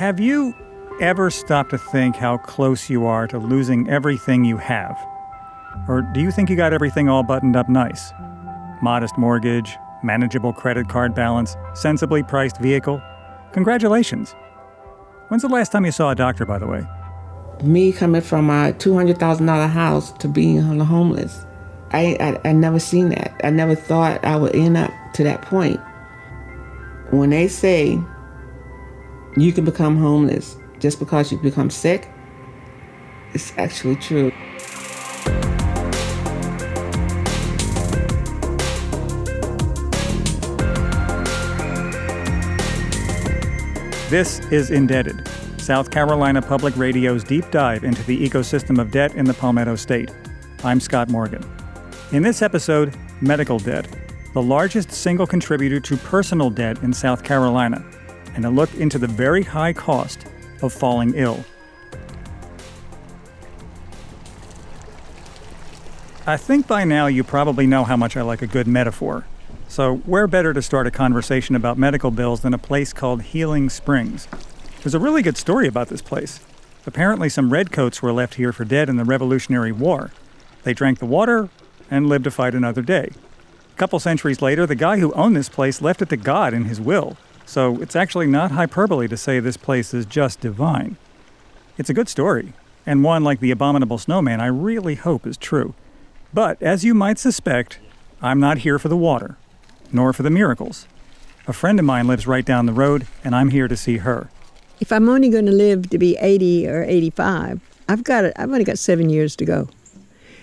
Have 0.00 0.18
you 0.18 0.54
ever 1.02 1.28
stopped 1.28 1.68
to 1.72 1.76
think 1.76 2.16
how 2.16 2.38
close 2.38 2.88
you 2.88 3.04
are 3.04 3.26
to 3.26 3.38
losing 3.38 3.86
everything 3.90 4.46
you 4.46 4.56
have? 4.56 4.96
Or 5.88 6.00
do 6.00 6.22
you 6.22 6.30
think 6.30 6.48
you 6.48 6.56
got 6.56 6.72
everything 6.72 7.10
all 7.10 7.22
buttoned 7.22 7.54
up 7.54 7.68
nice? 7.68 8.10
Modest 8.80 9.18
mortgage, 9.18 9.76
manageable 10.02 10.54
credit 10.54 10.88
card 10.88 11.14
balance, 11.14 11.54
sensibly 11.74 12.22
priced 12.22 12.56
vehicle? 12.62 13.02
Congratulations. 13.52 14.34
When's 15.28 15.42
the 15.42 15.50
last 15.50 15.70
time 15.70 15.84
you 15.84 15.92
saw 15.92 16.08
a 16.08 16.14
doctor, 16.14 16.46
by 16.46 16.58
the 16.58 16.66
way? 16.66 16.86
Me 17.62 17.92
coming 17.92 18.22
from 18.22 18.48
a 18.48 18.72
$200,000 18.72 19.68
house 19.68 20.12
to 20.12 20.28
being 20.28 20.62
homeless. 20.62 21.44
I, 21.90 22.16
I, 22.18 22.48
I 22.48 22.52
never 22.52 22.78
seen 22.78 23.10
that. 23.10 23.38
I 23.44 23.50
never 23.50 23.74
thought 23.74 24.24
I 24.24 24.36
would 24.36 24.56
end 24.56 24.78
up 24.78 24.92
to 25.12 25.24
that 25.24 25.42
point. 25.42 25.78
When 27.10 27.28
they 27.28 27.48
say 27.48 28.02
you 29.36 29.52
can 29.52 29.64
become 29.64 29.96
homeless 29.96 30.56
just 30.80 30.98
because 30.98 31.30
you 31.30 31.38
become 31.38 31.70
sick, 31.70 32.08
it's 33.32 33.52
actually 33.56 33.96
true. 33.96 34.32
This 44.08 44.40
is 44.50 44.72
Indebted, 44.72 45.28
South 45.58 45.92
Carolina 45.92 46.42
Public 46.42 46.76
Radio's 46.76 47.22
deep 47.22 47.48
dive 47.52 47.84
into 47.84 48.02
the 48.02 48.28
ecosystem 48.28 48.80
of 48.80 48.90
debt 48.90 49.14
in 49.14 49.24
the 49.24 49.34
Palmetto 49.34 49.76
State. 49.76 50.10
I'm 50.64 50.80
Scott 50.80 51.08
Morgan. 51.08 51.48
In 52.10 52.24
this 52.24 52.42
episode, 52.42 52.96
medical 53.20 53.60
debt, 53.60 53.86
the 54.34 54.42
largest 54.42 54.90
single 54.90 55.28
contributor 55.28 55.78
to 55.78 55.96
personal 55.96 56.50
debt 56.50 56.82
in 56.82 56.92
South 56.92 57.22
Carolina, 57.22 57.84
and 58.34 58.44
a 58.44 58.50
look 58.50 58.74
into 58.74 58.98
the 58.98 59.06
very 59.06 59.42
high 59.42 59.72
cost 59.72 60.26
of 60.62 60.72
falling 60.72 61.14
ill. 61.14 61.44
I 66.26 66.36
think 66.36 66.66
by 66.66 66.84
now 66.84 67.06
you 67.06 67.24
probably 67.24 67.66
know 67.66 67.84
how 67.84 67.96
much 67.96 68.16
I 68.16 68.22
like 68.22 68.42
a 68.42 68.46
good 68.46 68.68
metaphor. 68.68 69.26
So, 69.68 69.96
where 69.98 70.26
better 70.26 70.52
to 70.52 70.62
start 70.62 70.86
a 70.86 70.90
conversation 70.90 71.54
about 71.54 71.78
medical 71.78 72.10
bills 72.10 72.40
than 72.40 72.52
a 72.52 72.58
place 72.58 72.92
called 72.92 73.22
Healing 73.22 73.70
Springs? 73.70 74.28
There's 74.82 74.94
a 74.94 74.98
really 74.98 75.22
good 75.22 75.36
story 75.36 75.66
about 75.66 75.88
this 75.88 76.02
place. 76.02 76.40
Apparently, 76.86 77.28
some 77.28 77.52
redcoats 77.52 78.02
were 78.02 78.12
left 78.12 78.34
here 78.34 78.52
for 78.52 78.64
dead 78.64 78.88
in 78.88 78.96
the 78.96 79.04
Revolutionary 79.04 79.72
War. 79.72 80.10
They 80.62 80.74
drank 80.74 80.98
the 80.98 81.06
water 81.06 81.50
and 81.90 82.08
lived 82.08 82.24
to 82.24 82.30
fight 82.30 82.54
another 82.54 82.82
day. 82.82 83.10
A 83.72 83.76
couple 83.76 83.98
centuries 84.00 84.42
later, 84.42 84.66
the 84.66 84.74
guy 84.74 84.98
who 84.98 85.12
owned 85.12 85.36
this 85.36 85.48
place 85.48 85.80
left 85.80 86.02
it 86.02 86.08
to 86.10 86.16
God 86.16 86.52
in 86.52 86.64
his 86.64 86.80
will, 86.80 87.16
so 87.50 87.82
it's 87.82 87.96
actually 87.96 88.28
not 88.28 88.52
hyperbole 88.52 89.08
to 89.08 89.16
say 89.16 89.40
this 89.40 89.56
place 89.56 89.92
is 89.92 90.06
just 90.06 90.40
divine. 90.40 90.96
It's 91.76 91.90
a 91.90 91.94
good 91.94 92.08
story, 92.08 92.52
and 92.86 93.02
one 93.02 93.24
like 93.24 93.40
the 93.40 93.50
abominable 93.50 93.98
snowman 93.98 94.40
I 94.40 94.46
really 94.46 94.94
hope 94.94 95.26
is 95.26 95.36
true. 95.36 95.74
But 96.32 96.62
as 96.62 96.84
you 96.84 96.94
might 96.94 97.18
suspect, 97.18 97.80
I'm 98.22 98.38
not 98.38 98.58
here 98.58 98.78
for 98.78 98.88
the 98.88 98.96
water 98.96 99.36
nor 99.92 100.12
for 100.12 100.22
the 100.22 100.30
miracles. 100.30 100.86
A 101.48 101.52
friend 101.52 101.80
of 101.80 101.84
mine 101.84 102.06
lives 102.06 102.24
right 102.24 102.44
down 102.44 102.66
the 102.66 102.72
road, 102.72 103.08
and 103.24 103.34
I'm 103.34 103.50
here 103.50 103.66
to 103.66 103.76
see 103.76 103.96
her. 103.98 104.30
If 104.78 104.92
I'm 104.92 105.08
only 105.08 105.28
going 105.28 105.46
to 105.46 105.52
live 105.52 105.90
to 105.90 105.98
be 105.98 106.16
80 106.20 106.68
or 106.68 106.84
85, 106.84 107.60
I've 107.88 108.04
got. 108.04 108.26
I've 108.36 108.48
only 108.48 108.62
got 108.62 108.78
seven 108.78 109.10
years 109.10 109.34
to 109.36 109.44
go. 109.44 109.68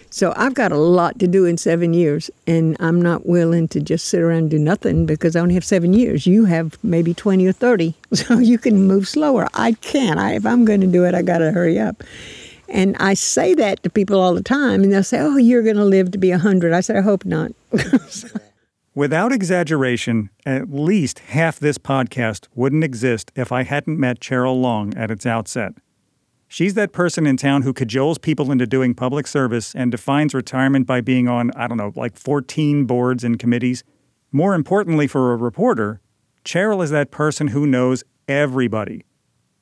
So 0.10 0.34
I've 0.36 0.54
got 0.54 0.72
a 0.72 0.78
lot 0.78 1.20
to 1.20 1.28
do 1.28 1.46
in 1.46 1.58
seven 1.58 1.94
years, 1.94 2.32
and 2.46 2.78
I'm 2.80 3.02
not 3.02 3.26
willing 3.26 3.68
to 3.70 3.82
just 3.82 4.06
sit 4.06 4.22
around 4.22 4.38
and 4.38 4.50
do 4.50 4.60
nothing 4.60 5.06
because 5.06 5.36
I 5.36 5.42
only 5.42 5.54
have 5.56 5.66
seven 5.66 5.94
years. 5.94 6.26
You 6.26 6.46
have 6.46 6.78
maybe 6.84 7.14
20 7.14 7.46
or 7.46 7.52
30, 7.52 7.94
so 8.14 8.40
you 8.40 8.58
can 8.58 8.88
move 8.88 9.08
slower. 9.08 9.48
I 9.54 9.74
can't. 9.74 10.20
I, 10.20 10.36
if 10.36 10.46
I'm 10.46 10.66
going 10.66 10.82
to 10.82 10.88
do 10.88 11.06
it, 11.06 11.14
I 11.14 11.22
got 11.22 11.40
to 11.40 11.52
hurry 11.52 11.80
up. 11.80 12.04
And 12.70 12.98
I 12.98 13.14
say 13.14 13.54
that 13.56 13.84
to 13.84 13.90
people 13.90 14.20
all 14.20 14.34
the 14.34 14.44
time, 14.44 14.84
and 14.84 14.92
they'll 14.92 15.04
say, 15.04 15.20
"Oh, 15.20 15.38
you're 15.38 15.64
going 15.64 15.78
to 15.78 15.86
live 15.86 16.12
to 16.12 16.18
be 16.18 16.32
100." 16.32 16.74
I 16.74 16.82
said, 16.82 16.98
"I 16.98 17.02
hope 17.02 17.24
not." 17.24 17.52
Without 18.96 19.32
exaggeration, 19.32 20.32
at 20.46 20.74
least 20.74 21.20
half 21.20 21.60
this 21.60 21.78
podcast 21.78 22.48
wouldn't 22.56 22.84
exist 22.84 23.32
if 23.36 23.52
I 23.52 23.64
hadn't 23.64 24.00
met 24.00 24.20
Cheryl 24.20 24.60
Long 24.60 24.98
at 24.98 25.12
its 25.12 25.26
outset. 25.26 25.74
She's 26.50 26.76
that 26.76 26.94
person 26.94 27.28
in 27.28 27.36
town 27.36 27.64
who 27.64 27.74
cajoles 27.74 28.22
people 28.22 28.52
into 28.52 28.66
doing 28.66 28.94
public 28.94 29.28
service 29.28 29.76
and 29.76 29.92
defines 29.92 30.34
retirement 30.34 30.88
by 30.88 31.02
being 31.02 31.28
on, 31.28 31.52
I 31.56 31.68
don't 31.68 31.78
know, 31.78 31.92
like 31.96 32.18
14 32.18 32.86
boards 32.86 33.24
and 33.24 33.38
committees. 33.38 33.84
More 34.32 34.54
importantly, 34.54 35.08
for 35.08 35.34
a 35.34 35.38
reporter, 35.38 36.00
Cheryl 36.46 36.82
is 36.82 36.90
that 36.92 37.12
person 37.12 37.50
who 37.50 37.68
knows 37.68 38.06
everybody. 38.30 39.04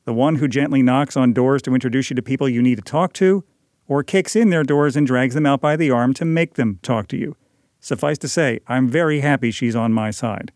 The 0.06 0.14
one 0.14 0.36
who 0.36 0.48
gently 0.48 0.84
knocks 0.84 1.18
on 1.18 1.34
doors 1.34 1.64
to 1.64 1.74
introduce 1.74 2.12
you 2.12 2.16
to 2.16 2.22
people 2.22 2.48
you 2.48 2.62
need 2.62 2.76
to 2.76 2.84
talk 2.84 3.14
to, 3.14 3.44
or 3.88 4.04
kicks 4.04 4.36
in 4.36 4.52
their 4.52 4.64
doors 4.64 4.96
and 4.96 5.08
drags 5.08 5.34
them 5.34 5.48
out 5.48 5.62
by 5.62 5.76
the 5.76 5.90
arm 5.90 6.14
to 6.16 6.26
make 6.26 6.54
them 6.54 6.80
talk 6.84 7.08
to 7.08 7.18
you. 7.18 7.36
Suffice 7.80 8.20
to 8.20 8.28
say, 8.28 8.60
I'm 8.68 8.88
very 8.88 9.22
happy 9.22 9.50
she's 9.50 9.76
on 9.76 9.94
my 9.94 10.12
side. 10.12 10.52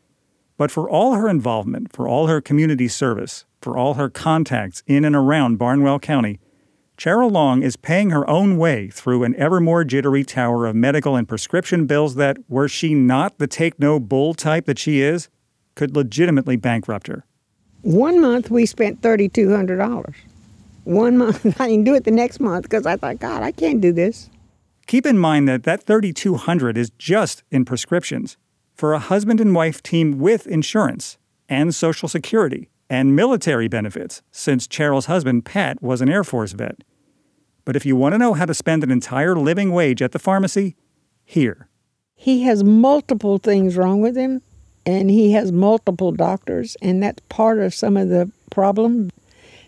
But 0.60 0.72
for 0.72 0.90
all 0.90 1.14
her 1.14 1.30
involvement, 1.30 1.94
for 1.94 2.06
all 2.06 2.28
her 2.28 2.42
community 2.42 2.90
service, 2.90 3.46
for 3.62 3.78
all 3.78 3.94
her 3.94 4.10
contacts 4.10 4.84
in 4.88 5.06
and 5.06 5.16
around 5.16 5.58
Barnwell 5.58 6.00
County, 6.00 6.38
Cheryl 6.98 7.32
Long 7.32 7.64
is 7.64 7.78
paying 7.78 8.10
her 8.10 8.30
own 8.30 8.58
way 8.58 8.90
through 8.90 9.24
an 9.24 9.38
ever 9.38 9.62
more 9.62 9.86
jittery 9.86 10.26
tower 10.26 10.66
of 10.66 10.76
medical 10.76 11.16
and 11.16 11.30
prescription 11.30 11.86
bills 11.86 12.16
that, 12.16 12.36
were 12.50 12.68
she 12.68 12.94
not 12.94 13.38
the 13.38 13.48
take 13.48 13.80
no 13.80 14.02
bull 14.02 14.34
type 14.34 14.66
that 14.66 14.78
she 14.78 15.00
is, 15.00 15.30
could 15.76 15.96
legitimately 15.96 16.58
bankrupt 16.58 17.08
her. 17.08 17.24
One 17.84 18.20
month 18.20 18.52
we 18.52 18.66
spent 18.66 19.02
$3,200. 19.02 20.14
One 20.84 21.18
month, 21.18 21.46
I 21.62 21.70
didn't 21.70 21.86
do 21.86 21.96
it 21.96 22.04
the 22.04 22.12
next 22.12 22.42
month 22.42 22.64
because 22.64 22.86
I 22.86 22.98
thought, 22.98 23.20
God, 23.20 23.44
I 23.44 23.54
can't 23.54 23.80
do 23.80 23.94
this. 23.94 24.30
Keep 24.88 25.06
in 25.06 25.18
mind 25.18 25.48
that 25.48 25.64
that 25.64 25.84
3200 25.84 26.78
is 26.78 26.90
just 26.98 27.44
in 27.50 27.64
prescriptions 27.64 28.36
for 28.80 28.94
a 28.94 29.00
husband 29.00 29.42
and 29.42 29.54
wife 29.54 29.84
team 29.84 30.20
with 30.20 30.48
insurance 30.48 31.18
and 31.50 31.76
social 31.76 32.08
security 32.08 32.70
and 32.90 33.14
military 33.14 33.68
benefits 33.68 34.22
since 34.32 34.70
Cheryl's 34.70 35.08
husband 35.08 35.44
Pat 35.44 35.84
was 35.84 36.00
an 36.00 36.08
Air 36.08 36.24
Force 36.24 36.54
vet. 36.54 36.86
But 37.66 37.76
if 37.76 37.86
you 37.86 37.98
want 37.98 38.14
to 38.14 38.18
know 38.18 38.36
how 38.36 38.46
to 38.46 38.54
spend 38.54 38.86
an 38.86 38.90
entire 38.90 39.36
living 39.36 39.74
wage 39.74 40.02
at 40.02 40.14
the 40.14 40.18
pharmacy, 40.18 40.78
here. 41.26 41.68
He 42.16 42.44
has 42.44 42.64
multiple 42.64 43.38
things 43.38 43.76
wrong 43.76 44.00
with 44.00 44.16
him 44.16 44.42
and 44.86 45.12
he 45.12 45.34
has 45.34 45.52
multiple 45.52 46.14
doctors 46.14 46.78
and 46.82 47.04
that's 47.04 47.22
part 47.28 47.60
of 47.60 47.74
some 47.74 47.98
of 47.98 48.08
the 48.08 48.32
problem. 48.50 49.10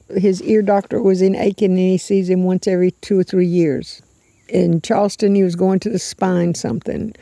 His 0.07 0.41
ear 0.44 0.61
doctor 0.61 1.01
was 1.01 1.21
in 1.21 1.35
Aiken 1.35 1.71
and 1.71 1.77
he 1.79 1.97
sees 1.97 2.29
him 2.29 2.45
once 2.45 2.66
every 2.66 2.91
2 2.91 3.19
or 3.19 3.23
3 3.23 3.45
years 3.45 4.01
in 4.51 4.81
Charleston, 4.81 5.33
he 5.33 5.44
was 5.44 5.55
going 5.55 5.79
to 5.79 5.89
the 5.89 6.00
spine 6.00 6.53
something. 6.53 7.13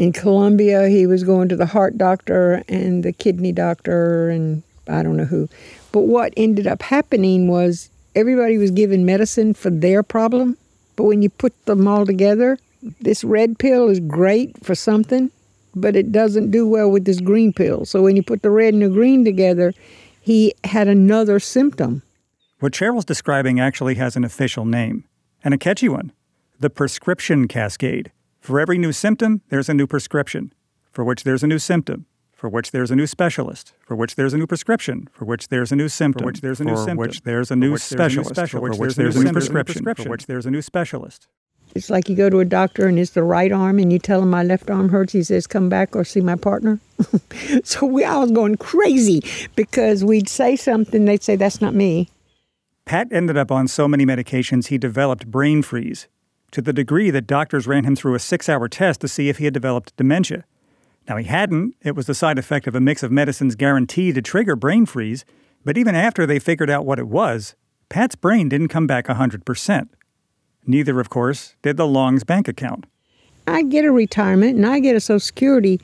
In 0.00 0.14
Columbia, 0.14 0.88
he 0.88 1.06
was 1.06 1.24
going 1.24 1.50
to 1.50 1.56
the 1.56 1.66
heart 1.66 1.98
doctor 1.98 2.64
and 2.70 3.04
the 3.04 3.12
kidney 3.12 3.52
doctor 3.52 4.30
and 4.30 4.62
I 4.88 5.02
don't 5.02 5.18
know 5.18 5.26
who. 5.26 5.46
But 5.92 6.04
what 6.04 6.32
ended 6.38 6.66
up 6.66 6.80
happening 6.80 7.48
was 7.48 7.90
everybody 8.14 8.56
was 8.56 8.70
given 8.70 9.04
medicine 9.04 9.52
for 9.52 9.68
their 9.68 10.02
problem. 10.02 10.56
But 10.96 11.04
when 11.04 11.20
you 11.20 11.28
put 11.28 11.66
them 11.66 11.86
all 11.86 12.06
together, 12.06 12.58
this 13.02 13.22
red 13.22 13.58
pill 13.58 13.90
is 13.90 14.00
great 14.00 14.64
for 14.64 14.74
something, 14.74 15.30
but 15.74 15.94
it 15.94 16.12
doesn't 16.12 16.50
do 16.50 16.66
well 16.66 16.90
with 16.90 17.04
this 17.04 17.20
green 17.20 17.52
pill. 17.52 17.84
So 17.84 18.00
when 18.00 18.16
you 18.16 18.22
put 18.22 18.40
the 18.40 18.48
red 18.48 18.72
and 18.72 18.82
the 18.82 18.88
green 18.88 19.22
together, 19.22 19.74
he 20.22 20.54
had 20.64 20.88
another 20.88 21.38
symptom. 21.38 22.00
What 22.60 22.72
Cheryl's 22.72 23.04
describing 23.04 23.60
actually 23.60 23.96
has 23.96 24.16
an 24.16 24.24
official 24.24 24.64
name, 24.64 25.04
and 25.44 25.52
a 25.52 25.58
catchy 25.58 25.90
one 25.90 26.12
the 26.58 26.70
prescription 26.70 27.48
cascade. 27.48 28.12
For 28.50 28.58
every 28.58 28.78
new 28.78 28.90
symptom, 28.90 29.42
there's 29.48 29.68
a 29.68 29.74
new 29.74 29.86
prescription, 29.86 30.52
for 30.90 31.04
which 31.04 31.22
there's 31.22 31.44
a 31.44 31.46
new 31.46 31.60
symptom, 31.60 32.06
for 32.32 32.48
which 32.48 32.72
there's 32.72 32.90
a 32.90 32.96
new 32.96 33.06
specialist, 33.06 33.74
for 33.86 33.94
which 33.94 34.16
there's 34.16 34.34
a 34.34 34.38
new 34.38 34.46
prescription, 34.48 35.08
for 35.12 35.24
which 35.24 35.46
there's 35.46 35.70
a 35.70 35.76
new 35.76 35.88
symptom, 35.88 36.22
for 36.22 36.26
which 36.26 36.40
there's 36.40 36.60
a 36.60 36.64
new 36.64 36.74
symptom, 36.74 36.96
for 36.96 37.00
which 37.00 37.20
there's 37.22 37.52
a 37.52 37.54
new 37.54 37.78
specialist, 37.78 38.50
for 38.50 38.60
which 38.60 38.96
there's 38.96 39.14
a 39.14 39.22
new 39.22 39.32
prescription, 39.32 39.84
for 39.94 40.08
which 40.08 40.26
there's 40.26 40.46
a 40.46 40.50
new 40.50 40.62
specialist. 40.62 41.28
It's 41.76 41.90
like 41.90 42.08
you 42.08 42.16
go 42.16 42.28
to 42.28 42.40
a 42.40 42.44
doctor 42.44 42.88
and 42.88 42.98
it's 42.98 43.12
the 43.12 43.22
right 43.22 43.52
arm, 43.52 43.78
and 43.78 43.92
you 43.92 44.00
tell 44.00 44.20
him 44.20 44.30
my 44.30 44.42
left 44.42 44.68
arm 44.68 44.88
hurts. 44.88 45.12
He 45.12 45.22
says, 45.22 45.46
"Come 45.46 45.68
back 45.68 45.94
or 45.94 46.02
see 46.02 46.20
my 46.20 46.34
partner." 46.34 46.80
so 47.62 47.86
we, 47.86 48.02
I 48.02 48.18
was 48.18 48.32
going 48.32 48.56
crazy 48.56 49.22
because 49.54 50.04
we'd 50.04 50.28
say 50.28 50.56
something, 50.56 51.04
they'd 51.04 51.22
say, 51.22 51.36
"That's 51.36 51.60
not 51.60 51.72
me." 51.72 52.08
Pat 52.84 53.12
ended 53.12 53.36
up 53.36 53.52
on 53.52 53.68
so 53.68 53.86
many 53.86 54.04
medications 54.04 54.66
he 54.66 54.76
developed 54.76 55.30
brain 55.30 55.62
freeze, 55.62 56.08
to 56.52 56.62
the 56.62 56.72
degree 56.72 57.10
that 57.10 57.26
doctors 57.26 57.66
ran 57.66 57.84
him 57.84 57.96
through 57.96 58.14
a 58.14 58.18
six 58.18 58.48
hour 58.48 58.68
test 58.68 59.00
to 59.00 59.08
see 59.08 59.28
if 59.28 59.38
he 59.38 59.44
had 59.44 59.54
developed 59.54 59.96
dementia. 59.96 60.44
Now, 61.08 61.16
he 61.16 61.24
hadn't. 61.24 61.74
It 61.82 61.96
was 61.96 62.06
the 62.06 62.14
side 62.14 62.38
effect 62.38 62.66
of 62.66 62.74
a 62.74 62.80
mix 62.80 63.02
of 63.02 63.10
medicines 63.10 63.54
guaranteed 63.54 64.14
to 64.14 64.22
trigger 64.22 64.56
brain 64.56 64.86
freeze, 64.86 65.24
but 65.64 65.76
even 65.76 65.94
after 65.94 66.26
they 66.26 66.38
figured 66.38 66.70
out 66.70 66.86
what 66.86 66.98
it 66.98 67.08
was, 67.08 67.54
Pat's 67.88 68.14
brain 68.14 68.48
didn't 68.48 68.68
come 68.68 68.86
back 68.86 69.06
100%. 69.06 69.88
Neither, 70.66 71.00
of 71.00 71.10
course, 71.10 71.56
did 71.62 71.76
the 71.76 71.86
Long's 71.86 72.24
bank 72.24 72.46
account. 72.46 72.86
I 73.46 73.62
get 73.62 73.84
a 73.84 73.90
retirement 73.90 74.56
and 74.56 74.66
I 74.66 74.78
get 74.78 74.94
a 74.94 75.00
Social 75.00 75.18
Security, 75.18 75.80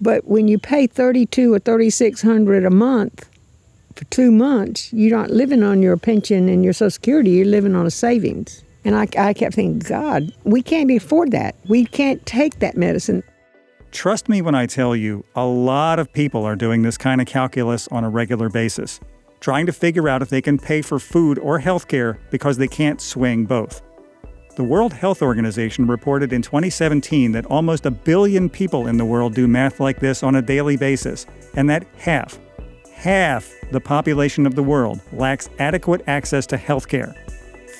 but 0.00 0.26
when 0.26 0.48
you 0.48 0.58
pay 0.58 0.86
32 0.86 1.52
or 1.52 1.58
3600 1.58 2.64
a 2.64 2.70
month 2.70 3.28
for 3.94 4.04
two 4.06 4.30
months, 4.30 4.92
you're 4.92 5.16
not 5.16 5.30
living 5.30 5.62
on 5.62 5.82
your 5.82 5.96
pension 5.96 6.48
and 6.48 6.64
your 6.64 6.72
Social 6.72 6.90
Security, 6.90 7.32
you're 7.32 7.46
living 7.46 7.74
on 7.74 7.86
a 7.86 7.90
savings. 7.90 8.64
And 8.84 8.94
I, 8.94 9.08
I 9.18 9.32
kept 9.32 9.54
thinking, 9.54 9.78
God, 9.78 10.34
we 10.44 10.62
can't 10.62 10.90
afford 10.90 11.30
that. 11.32 11.56
We 11.68 11.86
can't 11.86 12.24
take 12.26 12.58
that 12.58 12.76
medicine. 12.76 13.22
Trust 13.92 14.28
me 14.28 14.42
when 14.42 14.54
I 14.54 14.66
tell 14.66 14.96
you, 14.96 15.24
a 15.36 15.46
lot 15.46 15.98
of 15.98 16.12
people 16.12 16.44
are 16.44 16.56
doing 16.56 16.82
this 16.82 16.98
kind 16.98 17.20
of 17.20 17.26
calculus 17.26 17.86
on 17.88 18.02
a 18.02 18.10
regular 18.10 18.48
basis, 18.48 18.98
trying 19.40 19.66
to 19.66 19.72
figure 19.72 20.08
out 20.08 20.20
if 20.20 20.28
they 20.28 20.42
can 20.42 20.58
pay 20.58 20.82
for 20.82 20.98
food 20.98 21.38
or 21.38 21.60
health 21.60 21.86
care 21.86 22.18
because 22.30 22.58
they 22.58 22.66
can't 22.66 23.00
swing 23.00 23.46
both. 23.46 23.82
The 24.56 24.64
World 24.64 24.92
Health 24.92 25.22
Organization 25.22 25.86
reported 25.86 26.32
in 26.32 26.42
2017 26.42 27.32
that 27.32 27.46
almost 27.46 27.86
a 27.86 27.90
billion 27.90 28.48
people 28.48 28.86
in 28.86 28.96
the 28.96 29.04
world 29.04 29.34
do 29.34 29.48
math 29.48 29.80
like 29.80 30.00
this 30.00 30.22
on 30.22 30.36
a 30.36 30.42
daily 30.42 30.76
basis, 30.76 31.26
and 31.54 31.70
that 31.70 31.86
half, 31.96 32.38
half 32.92 33.52
the 33.72 33.80
population 33.80 34.46
of 34.46 34.54
the 34.54 34.62
world 34.62 35.00
lacks 35.12 35.48
adequate 35.58 36.02
access 36.06 36.46
to 36.46 36.56
health 36.56 36.88
care. 36.88 37.14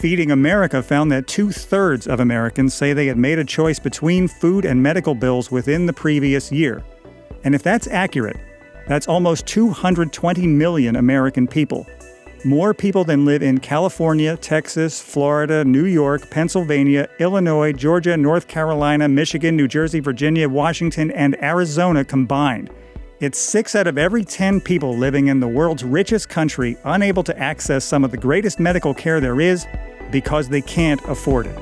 Feeding 0.00 0.32
America 0.32 0.82
found 0.82 1.11
that 1.12 1.26
two 1.26 1.50
thirds 1.50 2.06
of 2.06 2.20
Americans 2.20 2.75
say 2.75 2.93
they 2.93 3.06
had 3.06 3.17
made 3.17 3.38
a 3.38 3.44
choice 3.44 3.79
between 3.79 4.29
food 4.29 4.67
and 4.67 4.82
medical 4.82 5.14
bills 5.14 5.50
within 5.50 5.87
the 5.87 5.93
previous 5.93 6.52
year. 6.52 6.82
And 7.44 7.55
if 7.55 7.62
that's 7.62 7.87
accurate, 7.87 8.37
that's 8.88 9.08
almost 9.08 9.46
220 9.46 10.46
million 10.49 10.96
American 10.96 11.46
people. 11.46 11.87
More 12.44 12.75
people 12.75 13.05
than 13.05 13.25
live 13.25 13.43
in 13.43 13.61
California, 13.61 14.37
Texas, 14.37 15.00
Florida, 15.00 15.64
New 15.64 15.87
York, 15.87 16.29
Pennsylvania, 16.29 17.08
Illinois, 17.19 17.73
Georgia, 17.73 18.17
North 18.17 18.49
Carolina, 18.49 19.08
Michigan, 19.08 19.56
New 19.56 19.69
Jersey, 19.69 20.00
Virginia, 20.00 20.49
Washington, 20.49 21.12
and 21.12 21.43
Arizona 21.43 22.05
combined. 22.05 22.69
It's 23.21 23.39
six 23.39 23.77
out 23.77 23.87
of 23.87 23.97
every 23.97 24.25
10 24.25 24.61
people 24.61 24.97
living 24.97 25.29
in 25.29 25.39
the 25.39 25.47
world's 25.47 25.85
richest 25.85 26.29
country 26.29 26.77
unable 26.83 27.23
to 27.23 27.39
access 27.39 27.85
some 27.85 28.03
of 28.03 28.11
the 28.11 28.17
greatest 28.17 28.59
medical 28.59 28.93
care 28.93 29.21
there 29.21 29.41
is 29.41 29.69
because 30.11 30.49
they 30.49 30.61
can't 30.61 31.01
afford 31.05 31.47
it. 31.47 31.57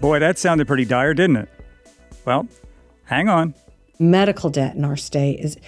Boy, 0.00 0.18
that 0.18 0.38
sounded 0.38 0.66
pretty 0.66 0.86
dire, 0.86 1.12
didn't 1.12 1.36
it? 1.36 1.48
Well, 2.24 2.48
hang 3.10 3.28
on. 3.28 3.54
Medical 3.98 4.48
debt 4.48 4.76
in 4.76 4.84
our 4.84 4.96
state 4.96 5.40
is 5.40 5.58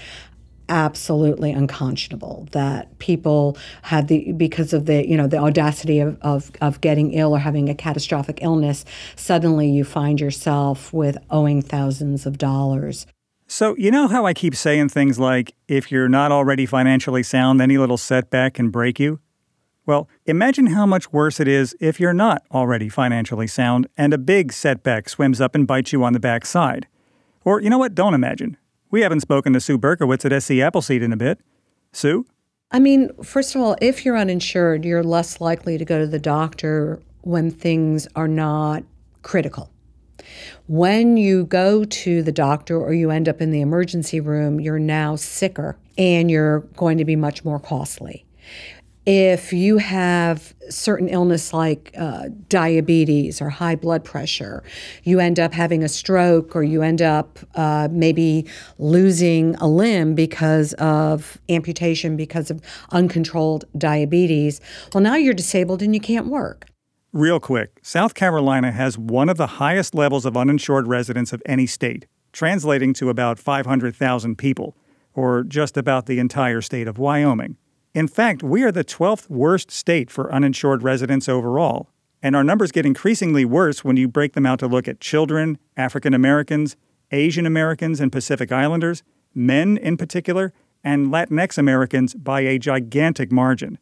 absolutely 0.68 1.52
unconscionable 1.52 2.48
that 2.52 2.98
people 2.98 3.58
have 3.82 4.06
the 4.06 4.32
because 4.32 4.72
of 4.72 4.86
the 4.86 5.06
you 5.06 5.16
know 5.16 5.26
the 5.26 5.36
audacity 5.36 5.98
of, 5.98 6.16
of, 6.22 6.50
of 6.60 6.80
getting 6.80 7.12
ill 7.12 7.34
or 7.34 7.38
having 7.38 7.68
a 7.68 7.74
catastrophic 7.74 8.38
illness 8.40 8.84
suddenly 9.16 9.68
you 9.68 9.84
find 9.84 10.20
yourself 10.20 10.92
with 10.92 11.18
owing 11.30 11.60
thousands 11.60 12.24
of 12.24 12.38
dollars. 12.38 13.06
So 13.48 13.76
you 13.76 13.90
know 13.90 14.08
how 14.08 14.24
i 14.24 14.32
keep 14.32 14.54
saying 14.54 14.88
things 14.88 15.18
like 15.18 15.52
if 15.68 15.92
you're 15.92 16.08
not 16.08 16.32
already 16.32 16.64
financially 16.64 17.22
sound 17.22 17.60
any 17.60 17.76
little 17.76 17.98
setback 17.98 18.54
can 18.54 18.70
break 18.70 18.98
you? 18.98 19.20
Well 19.84 20.08
imagine 20.24 20.68
how 20.68 20.86
much 20.86 21.12
worse 21.12 21.40
it 21.40 21.48
is 21.48 21.76
if 21.80 21.98
you're 22.00 22.14
not 22.14 22.44
already 22.50 22.88
financially 22.88 23.48
sound 23.48 23.88
and 23.98 24.14
a 24.14 24.18
big 24.18 24.52
setback 24.52 25.08
swims 25.08 25.40
up 25.40 25.54
and 25.54 25.66
bites 25.66 25.92
you 25.92 26.02
on 26.04 26.12
the 26.12 26.20
backside 26.20 26.86
or 27.44 27.60
you 27.60 27.70
know 27.70 27.78
what 27.78 27.94
don't 27.94 28.14
imagine 28.14 28.56
we 28.92 29.00
haven't 29.00 29.20
spoken 29.20 29.52
to 29.54 29.60
Sue 29.60 29.78
Berkowitz 29.78 30.30
at 30.30 30.42
SC 30.42 30.52
Appleseed 30.52 31.02
in 31.02 31.12
a 31.12 31.16
bit. 31.16 31.40
Sue? 31.92 32.24
I 32.70 32.78
mean, 32.78 33.10
first 33.22 33.54
of 33.54 33.60
all, 33.60 33.76
if 33.80 34.04
you're 34.04 34.16
uninsured, 34.16 34.84
you're 34.84 35.02
less 35.02 35.40
likely 35.40 35.76
to 35.78 35.84
go 35.84 35.98
to 35.98 36.06
the 36.06 36.20
doctor 36.20 37.00
when 37.22 37.50
things 37.50 38.06
are 38.14 38.28
not 38.28 38.84
critical. 39.22 39.70
When 40.68 41.16
you 41.16 41.44
go 41.44 41.84
to 41.84 42.22
the 42.22 42.32
doctor 42.32 42.78
or 42.78 42.92
you 42.92 43.10
end 43.10 43.28
up 43.28 43.40
in 43.40 43.50
the 43.50 43.60
emergency 43.60 44.20
room, 44.20 44.60
you're 44.60 44.78
now 44.78 45.16
sicker 45.16 45.76
and 45.98 46.30
you're 46.30 46.60
going 46.76 46.98
to 46.98 47.04
be 47.04 47.16
much 47.16 47.44
more 47.44 47.58
costly 47.58 48.24
if 49.04 49.52
you 49.52 49.78
have 49.78 50.54
certain 50.70 51.08
illness 51.08 51.52
like 51.52 51.92
uh, 51.98 52.28
diabetes 52.48 53.42
or 53.42 53.50
high 53.50 53.74
blood 53.74 54.04
pressure, 54.04 54.62
you 55.02 55.18
end 55.18 55.40
up 55.40 55.52
having 55.52 55.82
a 55.82 55.88
stroke 55.88 56.54
or 56.54 56.62
you 56.62 56.82
end 56.82 57.02
up 57.02 57.38
uh, 57.56 57.88
maybe 57.90 58.46
losing 58.78 59.56
a 59.56 59.66
limb 59.66 60.14
because 60.14 60.72
of 60.74 61.38
amputation 61.48 62.16
because 62.16 62.50
of 62.50 62.62
uncontrolled 62.92 63.64
diabetes. 63.76 64.60
Well, 64.94 65.02
now 65.02 65.16
you're 65.16 65.34
disabled 65.34 65.82
and 65.82 65.94
you 65.94 66.00
can't 66.00 66.26
work. 66.26 66.66
Real 67.12 67.40
quick 67.40 67.80
South 67.82 68.14
Carolina 68.14 68.70
has 68.70 68.96
one 68.96 69.28
of 69.28 69.36
the 69.36 69.46
highest 69.46 69.94
levels 69.94 70.24
of 70.24 70.36
uninsured 70.36 70.86
residents 70.86 71.32
of 71.32 71.42
any 71.44 71.66
state, 71.66 72.06
translating 72.32 72.94
to 72.94 73.10
about 73.10 73.38
500,000 73.38 74.38
people, 74.38 74.76
or 75.12 75.42
just 75.42 75.76
about 75.76 76.06
the 76.06 76.18
entire 76.18 76.60
state 76.60 76.86
of 76.86 76.98
Wyoming. 76.98 77.56
In 77.94 78.08
fact, 78.08 78.42
we 78.42 78.62
are 78.62 78.72
the 78.72 78.84
12th 78.84 79.28
worst 79.28 79.70
state 79.70 80.10
for 80.10 80.32
uninsured 80.32 80.82
residents 80.82 81.28
overall, 81.28 81.90
and 82.22 82.34
our 82.34 82.42
numbers 82.42 82.72
get 82.72 82.86
increasingly 82.86 83.44
worse 83.44 83.84
when 83.84 83.98
you 83.98 84.08
break 84.08 84.32
them 84.32 84.46
out 84.46 84.60
to 84.60 84.66
look 84.66 84.88
at 84.88 84.98
children, 84.98 85.58
African 85.76 86.14
Americans, 86.14 86.74
Asian 87.10 87.44
Americans, 87.44 88.00
and 88.00 88.10
Pacific 88.10 88.50
Islanders, 88.50 89.02
men 89.34 89.76
in 89.76 89.98
particular, 89.98 90.54
and 90.82 91.12
Latinx 91.12 91.58
Americans 91.58 92.14
by 92.14 92.40
a 92.40 92.58
gigantic 92.58 93.30
margin. 93.30 93.78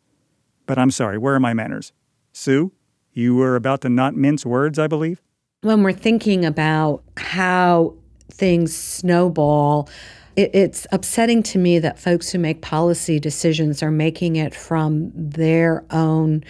But 0.67 0.77
I'm 0.77 0.91
sorry, 0.91 1.17
where 1.17 1.37
are 1.37 1.41
my 1.41 1.55
manners? 1.55 1.93
Sue, 2.33 2.73
you 3.13 3.37
were 3.37 3.55
about 3.55 3.81
to 3.83 3.89
not 3.89 4.17
mince 4.17 4.45
words, 4.45 4.77
I 4.77 4.89
believe? 4.89 5.23
When 5.63 5.85
we're 5.85 5.93
thinking 5.93 6.45
about 6.45 7.05
how 7.17 7.95
things 8.31 8.75
snowball, 8.75 9.89
it, 10.37 10.51
it's 10.55 10.87
upsetting 10.93 11.43
to 11.45 11.59
me 11.59 11.79
that 11.79 11.99
folks 11.99 12.31
who 12.31 12.39
make 12.39 12.63
policy 12.63 13.19
decisions 13.19 13.83
are 13.83 13.91
making 13.91 14.37
it 14.37 14.55
from 14.55 15.13
their 15.15 15.85
own 15.91 16.45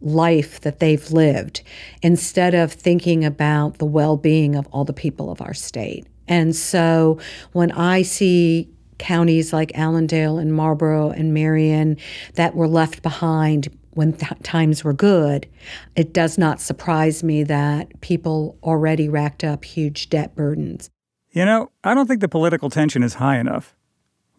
life 0.00 0.60
that 0.60 0.78
they've 0.78 1.10
lived 1.10 1.62
instead 2.02 2.54
of 2.54 2.72
thinking 2.72 3.24
about 3.24 3.78
the 3.78 3.86
well 3.86 4.16
being 4.16 4.54
of 4.54 4.66
all 4.68 4.84
the 4.84 4.92
people 4.92 5.30
of 5.30 5.40
our 5.40 5.54
state. 5.54 6.06
And 6.28 6.54
so 6.54 7.18
when 7.52 7.72
I 7.72 8.02
see 8.02 8.68
counties 8.98 9.52
like 9.52 9.76
Allendale 9.76 10.38
and 10.38 10.52
Marlboro 10.52 11.10
and 11.10 11.34
Marion 11.34 11.96
that 12.34 12.54
were 12.54 12.68
left 12.68 13.02
behind 13.02 13.68
when 13.90 14.12
th- 14.12 14.32
times 14.42 14.84
were 14.84 14.92
good, 14.92 15.48
it 15.94 16.12
does 16.12 16.36
not 16.36 16.60
surprise 16.60 17.22
me 17.22 17.42
that 17.44 18.00
people 18.00 18.58
already 18.62 19.08
racked 19.08 19.42
up 19.42 19.64
huge 19.64 20.10
debt 20.10 20.34
burdens. 20.34 20.90
You 21.36 21.44
know, 21.44 21.70
I 21.84 21.92
don't 21.92 22.06
think 22.06 22.22
the 22.22 22.30
political 22.30 22.70
tension 22.70 23.02
is 23.02 23.16
high 23.16 23.38
enough. 23.38 23.76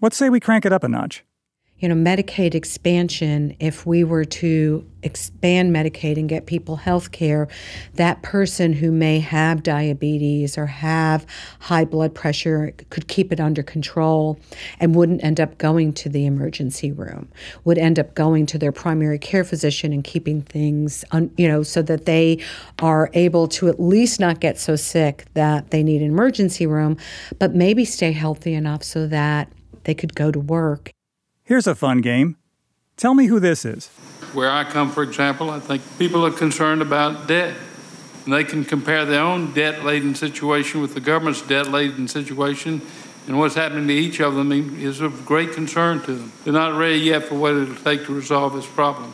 Let's 0.01 0.17
say 0.17 0.31
we 0.31 0.39
crank 0.39 0.65
it 0.65 0.73
up 0.73 0.83
a 0.83 0.89
notch 0.89 1.23
you 1.79 1.87
know, 1.87 1.95
Medicaid 1.95 2.55
expansion, 2.55 3.55
if 3.59 3.85
we 3.85 4.03
were 4.03 4.25
to 4.25 4.83
expand 5.03 5.75
Medicaid 5.75 6.17
and 6.17 6.27
get 6.27 6.47
people 6.47 6.75
health 6.75 7.11
care, 7.11 7.47
that 7.93 8.23
person 8.23 8.73
who 8.73 8.91
may 8.91 9.19
have 9.19 9.61
diabetes 9.61 10.57
or 10.57 10.65
have 10.65 11.25
high 11.59 11.85
blood 11.85 12.15
pressure 12.15 12.73
could 12.89 13.07
keep 13.07 13.31
it 13.31 13.39
under 13.39 13.61
control 13.61 14.39
and 14.79 14.95
wouldn't 14.95 15.23
end 15.23 15.39
up 15.39 15.59
going 15.59 15.93
to 15.93 16.09
the 16.09 16.25
emergency 16.25 16.91
room, 16.91 17.29
would 17.63 17.77
end 17.77 17.99
up 17.99 18.15
going 18.15 18.47
to 18.47 18.57
their 18.57 18.71
primary 18.71 19.19
care 19.19 19.43
physician 19.43 19.93
and 19.93 20.03
keeping 20.03 20.41
things, 20.41 21.05
un, 21.11 21.31
you 21.37 21.47
know, 21.47 21.61
so 21.61 21.83
that 21.83 22.05
they 22.05 22.39
are 22.79 23.11
able 23.13 23.47
to 23.47 23.67
at 23.67 23.79
least 23.79 24.19
not 24.19 24.39
get 24.39 24.57
so 24.57 24.75
sick 24.75 25.25
that 25.35 25.69
they 25.69 25.83
need 25.83 26.01
an 26.01 26.07
emergency 26.07 26.65
room, 26.65 26.97
but 27.37 27.53
maybe 27.53 27.85
stay 27.85 28.11
healthy 28.11 28.55
enough 28.55 28.81
so 28.81 29.05
that 29.05 29.51
they 29.83 29.93
could 29.93 30.15
go 30.15 30.31
to 30.31 30.39
work 30.39 30.91
Here's 31.47 31.65
a 31.65 31.75
fun 31.75 32.01
game. 32.01 32.35
Tell 32.97 33.13
me 33.13 33.27
who 33.27 33.39
this 33.39 33.63
is. 33.63 33.87
Where 34.33 34.51
I 34.51 34.65
come, 34.65 34.91
for 34.91 35.01
example, 35.01 35.49
I 35.49 35.61
think 35.61 35.81
people 35.97 36.25
are 36.25 36.31
concerned 36.31 36.81
about 36.81 37.25
debt. 37.25 37.55
And 38.25 38.33
they 38.33 38.43
can 38.43 38.65
compare 38.65 39.05
their 39.05 39.21
own 39.21 39.53
debt 39.53 39.85
laden 39.85 40.13
situation 40.13 40.81
with 40.81 40.93
the 40.93 40.99
government's 40.99 41.41
debt 41.41 41.69
laden 41.69 42.09
situation. 42.09 42.81
And 43.27 43.39
what's 43.39 43.55
happening 43.55 43.87
to 43.87 43.93
each 43.93 44.19
of 44.19 44.35
them 44.35 44.51
is 44.51 44.99
of 44.99 45.25
great 45.25 45.53
concern 45.53 46.01
to 46.01 46.15
them. 46.15 46.33
They're 46.43 46.51
not 46.51 46.77
ready 46.77 46.99
yet 46.99 47.23
for 47.23 47.35
what 47.35 47.53
it'll 47.53 47.75
take 47.75 48.05
to 48.07 48.13
resolve 48.13 48.51
this 48.51 48.67
problem. 48.67 49.13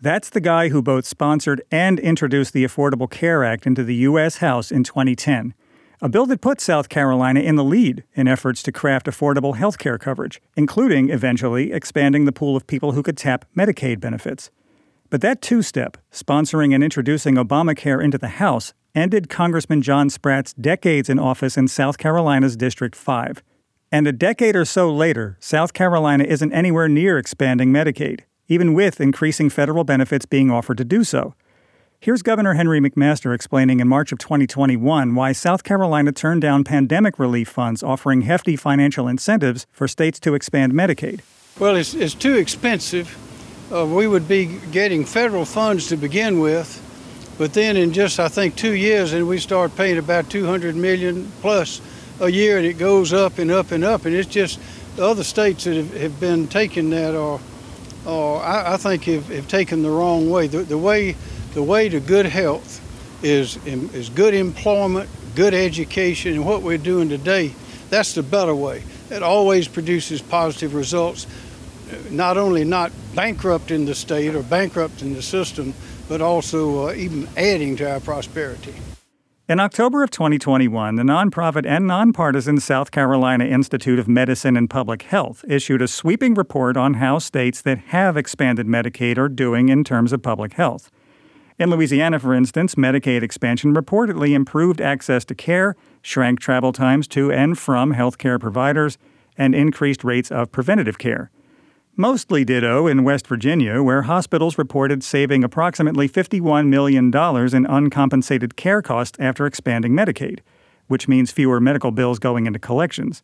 That's 0.00 0.30
the 0.30 0.40
guy 0.40 0.68
who 0.68 0.82
both 0.82 1.04
sponsored 1.04 1.62
and 1.72 1.98
introduced 1.98 2.52
the 2.52 2.62
Affordable 2.62 3.10
Care 3.10 3.42
Act 3.42 3.66
into 3.66 3.82
the 3.82 3.96
U.S. 3.96 4.36
House 4.36 4.70
in 4.70 4.84
2010 4.84 5.52
a 6.02 6.08
bill 6.08 6.26
that 6.26 6.40
put 6.40 6.60
South 6.60 6.88
Carolina 6.88 7.40
in 7.40 7.56
the 7.56 7.64
lead 7.64 8.04
in 8.14 8.28
efforts 8.28 8.62
to 8.64 8.72
craft 8.72 9.06
affordable 9.06 9.56
health 9.56 9.78
care 9.78 9.98
coverage, 9.98 10.42
including 10.56 11.08
eventually 11.08 11.72
expanding 11.72 12.24
the 12.24 12.32
pool 12.32 12.56
of 12.56 12.66
people 12.66 12.92
who 12.92 13.02
could 13.02 13.16
tap 13.16 13.46
Medicaid 13.56 14.00
benefits. 14.00 14.50
But 15.08 15.20
that 15.22 15.40
two 15.40 15.62
step, 15.62 15.96
sponsoring 16.12 16.74
and 16.74 16.84
introducing 16.84 17.36
Obamacare 17.36 18.02
into 18.02 18.18
the 18.18 18.28
House, 18.28 18.74
ended 18.94 19.28
Congressman 19.28 19.82
John 19.82 20.10
Spratt's 20.10 20.52
decades 20.54 21.08
in 21.08 21.18
office 21.18 21.56
in 21.56 21.68
South 21.68 21.96
Carolina's 21.96 22.56
District 22.56 22.94
5. 22.94 23.42
And 23.92 24.06
a 24.06 24.12
decade 24.12 24.56
or 24.56 24.64
so 24.64 24.92
later, 24.92 25.36
South 25.40 25.72
Carolina 25.72 26.24
isn't 26.24 26.52
anywhere 26.52 26.88
near 26.88 27.18
expanding 27.18 27.72
Medicaid, 27.72 28.20
even 28.48 28.74
with 28.74 29.00
increasing 29.00 29.48
federal 29.48 29.84
benefits 29.84 30.26
being 30.26 30.50
offered 30.50 30.78
to 30.78 30.84
do 30.84 31.04
so. 31.04 31.34
Here's 31.98 32.22
Governor 32.22 32.54
Henry 32.54 32.78
McMaster 32.78 33.34
explaining 33.34 33.80
in 33.80 33.88
March 33.88 34.12
of 34.12 34.18
2021 34.18 35.14
why 35.14 35.32
South 35.32 35.64
Carolina 35.64 36.12
turned 36.12 36.42
down 36.42 36.62
pandemic 36.62 37.18
relief 37.18 37.48
funds 37.48 37.82
offering 37.82 38.20
hefty 38.20 38.54
financial 38.54 39.08
incentives 39.08 39.66
for 39.72 39.88
states 39.88 40.20
to 40.20 40.34
expand 40.34 40.74
Medicaid. 40.74 41.22
Well, 41.58 41.74
it's, 41.74 41.94
it's 41.94 42.14
too 42.14 42.34
expensive. 42.34 43.16
Uh, 43.72 43.86
we 43.86 44.06
would 44.06 44.28
be 44.28 44.60
getting 44.70 45.06
federal 45.06 45.46
funds 45.46 45.88
to 45.88 45.96
begin 45.96 46.38
with, 46.38 46.82
but 47.38 47.54
then 47.54 47.78
in 47.78 47.94
just, 47.94 48.20
I 48.20 48.28
think, 48.28 48.56
two 48.56 48.74
years, 48.74 49.14
and 49.14 49.26
we 49.26 49.38
start 49.38 49.74
paying 49.74 49.96
about 49.96 50.28
200 50.28 50.76
million 50.76 51.32
plus 51.40 51.80
a 52.20 52.28
year, 52.28 52.58
and 52.58 52.66
it 52.66 52.74
goes 52.74 53.14
up 53.14 53.38
and 53.38 53.50
up 53.50 53.72
and 53.72 53.82
up. 53.82 54.04
And 54.04 54.14
it's 54.14 54.28
just 54.28 54.60
the 54.96 55.04
other 55.04 55.24
states 55.24 55.64
that 55.64 55.74
have, 55.74 55.96
have 55.96 56.20
been 56.20 56.46
taking 56.46 56.90
that 56.90 57.16
are, 57.16 57.40
I, 58.06 58.74
I 58.74 58.76
think, 58.76 59.04
have, 59.04 59.28
have 59.28 59.48
taken 59.48 59.82
the 59.82 59.90
wrong 59.90 60.30
way. 60.30 60.46
The, 60.46 60.58
the 60.58 60.78
way 60.78 61.16
the 61.56 61.62
way 61.62 61.88
to 61.88 62.00
good 62.00 62.26
health 62.26 62.82
is, 63.24 63.56
is 63.64 64.10
good 64.10 64.34
employment, 64.34 65.08
good 65.34 65.54
education, 65.54 66.34
and 66.34 66.44
what 66.44 66.60
we're 66.60 66.76
doing 66.76 67.08
today, 67.08 67.50
that's 67.88 68.12
the 68.12 68.22
better 68.22 68.54
way. 68.54 68.82
It 69.08 69.22
always 69.22 69.66
produces 69.66 70.20
positive 70.20 70.74
results, 70.74 71.26
not 72.10 72.36
only 72.36 72.62
not 72.64 72.92
bankrupting 73.14 73.86
the 73.86 73.94
state 73.94 74.34
or 74.34 74.42
bankrupting 74.42 75.14
the 75.14 75.22
system, 75.22 75.72
but 76.10 76.20
also 76.20 76.88
uh, 76.88 76.92
even 76.92 77.26
adding 77.38 77.74
to 77.76 77.90
our 77.90 78.00
prosperity. 78.00 78.74
In 79.48 79.58
October 79.58 80.02
of 80.02 80.10
2021, 80.10 80.96
the 80.96 81.04
nonprofit 81.04 81.64
and 81.64 81.86
nonpartisan 81.86 82.60
South 82.60 82.90
Carolina 82.90 83.46
Institute 83.46 83.98
of 83.98 84.06
Medicine 84.08 84.58
and 84.58 84.68
Public 84.68 85.04
Health 85.04 85.42
issued 85.48 85.80
a 85.80 85.88
sweeping 85.88 86.34
report 86.34 86.76
on 86.76 86.94
how 86.94 87.18
states 87.18 87.62
that 87.62 87.78
have 87.78 88.18
expanded 88.18 88.66
Medicaid 88.66 89.16
are 89.16 89.30
doing 89.30 89.70
in 89.70 89.84
terms 89.84 90.12
of 90.12 90.20
public 90.20 90.52
health. 90.52 90.90
In 91.58 91.70
Louisiana, 91.70 92.18
for 92.18 92.34
instance, 92.34 92.74
Medicaid 92.74 93.22
expansion 93.22 93.74
reportedly 93.74 94.34
improved 94.34 94.78
access 94.78 95.24
to 95.24 95.34
care, 95.34 95.74
shrank 96.02 96.38
travel 96.38 96.70
times 96.70 97.08
to 97.08 97.32
and 97.32 97.58
from 97.58 97.94
healthcare 97.94 98.38
providers, 98.38 98.98
and 99.38 99.54
increased 99.54 100.04
rates 100.04 100.30
of 100.30 100.52
preventative 100.52 100.98
care. 100.98 101.30
Mostly 101.96 102.44
ditto 102.44 102.86
in 102.86 103.04
West 103.04 103.26
Virginia, 103.26 103.82
where 103.82 104.02
hospitals 104.02 104.58
reported 104.58 105.02
saving 105.02 105.42
approximately 105.42 106.06
$51 106.06 106.66
million 106.68 107.06
in 107.06 107.66
uncompensated 107.66 108.56
care 108.56 108.82
costs 108.82 109.16
after 109.18 109.46
expanding 109.46 109.92
Medicaid, 109.92 110.40
which 110.88 111.08
means 111.08 111.32
fewer 111.32 111.58
medical 111.58 111.90
bills 111.90 112.18
going 112.18 112.44
into 112.44 112.58
collections. 112.58 113.22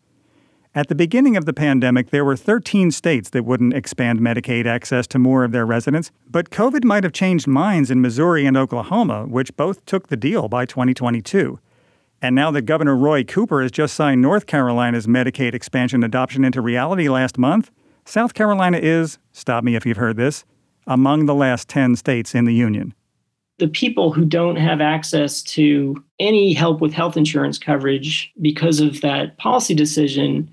At 0.74 0.88
the 0.88 0.94
beginning 0.94 1.36
of 1.36 1.44
the 1.44 1.52
pandemic, 1.52 2.08
there 2.08 2.24
were 2.24 2.34
13 2.34 2.92
states 2.92 3.28
that 3.30 3.44
wouldn't 3.44 3.74
expand 3.74 4.20
Medicaid 4.20 4.64
access 4.64 5.06
to 5.08 5.18
more 5.18 5.44
of 5.44 5.52
their 5.52 5.66
residents, 5.66 6.10
but 6.30 6.48
COVID 6.48 6.82
might 6.82 7.04
have 7.04 7.12
changed 7.12 7.46
minds 7.46 7.90
in 7.90 8.00
Missouri 8.00 8.46
and 8.46 8.56
Oklahoma, 8.56 9.26
which 9.26 9.54
both 9.54 9.84
took 9.84 10.08
the 10.08 10.16
deal 10.16 10.48
by 10.48 10.64
2022. 10.64 11.58
And 12.22 12.34
now 12.34 12.50
that 12.52 12.62
Governor 12.62 12.96
Roy 12.96 13.22
Cooper 13.22 13.60
has 13.60 13.70
just 13.70 13.92
signed 13.92 14.22
North 14.22 14.46
Carolina's 14.46 15.06
Medicaid 15.06 15.52
expansion 15.52 16.02
adoption 16.02 16.42
into 16.42 16.62
reality 16.62 17.06
last 17.10 17.36
month, 17.36 17.70
South 18.06 18.32
Carolina 18.32 18.78
is, 18.78 19.18
stop 19.32 19.64
me 19.64 19.76
if 19.76 19.84
you've 19.84 19.98
heard 19.98 20.16
this, 20.16 20.46
among 20.86 21.26
the 21.26 21.34
last 21.34 21.68
10 21.68 21.96
states 21.96 22.34
in 22.34 22.46
the 22.46 22.54
Union. 22.54 22.94
The 23.58 23.68
people 23.68 24.10
who 24.10 24.24
don't 24.24 24.56
have 24.56 24.80
access 24.80 25.42
to 25.42 26.02
any 26.18 26.54
help 26.54 26.80
with 26.80 26.94
health 26.94 27.18
insurance 27.18 27.58
coverage 27.58 28.32
because 28.40 28.80
of 28.80 29.02
that 29.02 29.36
policy 29.36 29.74
decision 29.74 30.48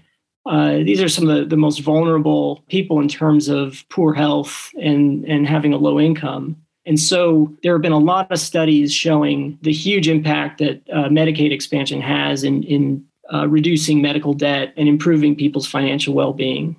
uh, 0.49 0.77
these 0.77 0.99
are 0.99 1.07
some 1.07 1.29
of 1.29 1.37
the, 1.37 1.45
the 1.45 1.55
most 1.55 1.79
vulnerable 1.81 2.63
people 2.69 2.99
in 2.99 3.07
terms 3.07 3.47
of 3.47 3.85
poor 3.89 4.15
health 4.15 4.71
and, 4.81 5.23
and 5.25 5.47
having 5.47 5.73
a 5.73 5.77
low 5.77 5.99
income. 5.99 6.57
And 6.87 6.99
so 6.99 7.55
there 7.61 7.73
have 7.73 7.83
been 7.83 7.91
a 7.91 7.99
lot 7.99 8.31
of 8.31 8.39
studies 8.39 8.91
showing 8.91 9.59
the 9.61 9.71
huge 9.71 10.07
impact 10.07 10.57
that 10.57 10.81
uh, 10.91 11.07
Medicaid 11.07 11.51
expansion 11.51 12.01
has 12.01 12.43
in, 12.43 12.63
in 12.63 13.05
uh, 13.31 13.47
reducing 13.47 14.01
medical 14.01 14.33
debt 14.33 14.73
and 14.75 14.89
improving 14.89 15.35
people's 15.35 15.67
financial 15.67 16.15
well 16.15 16.33
being. 16.33 16.75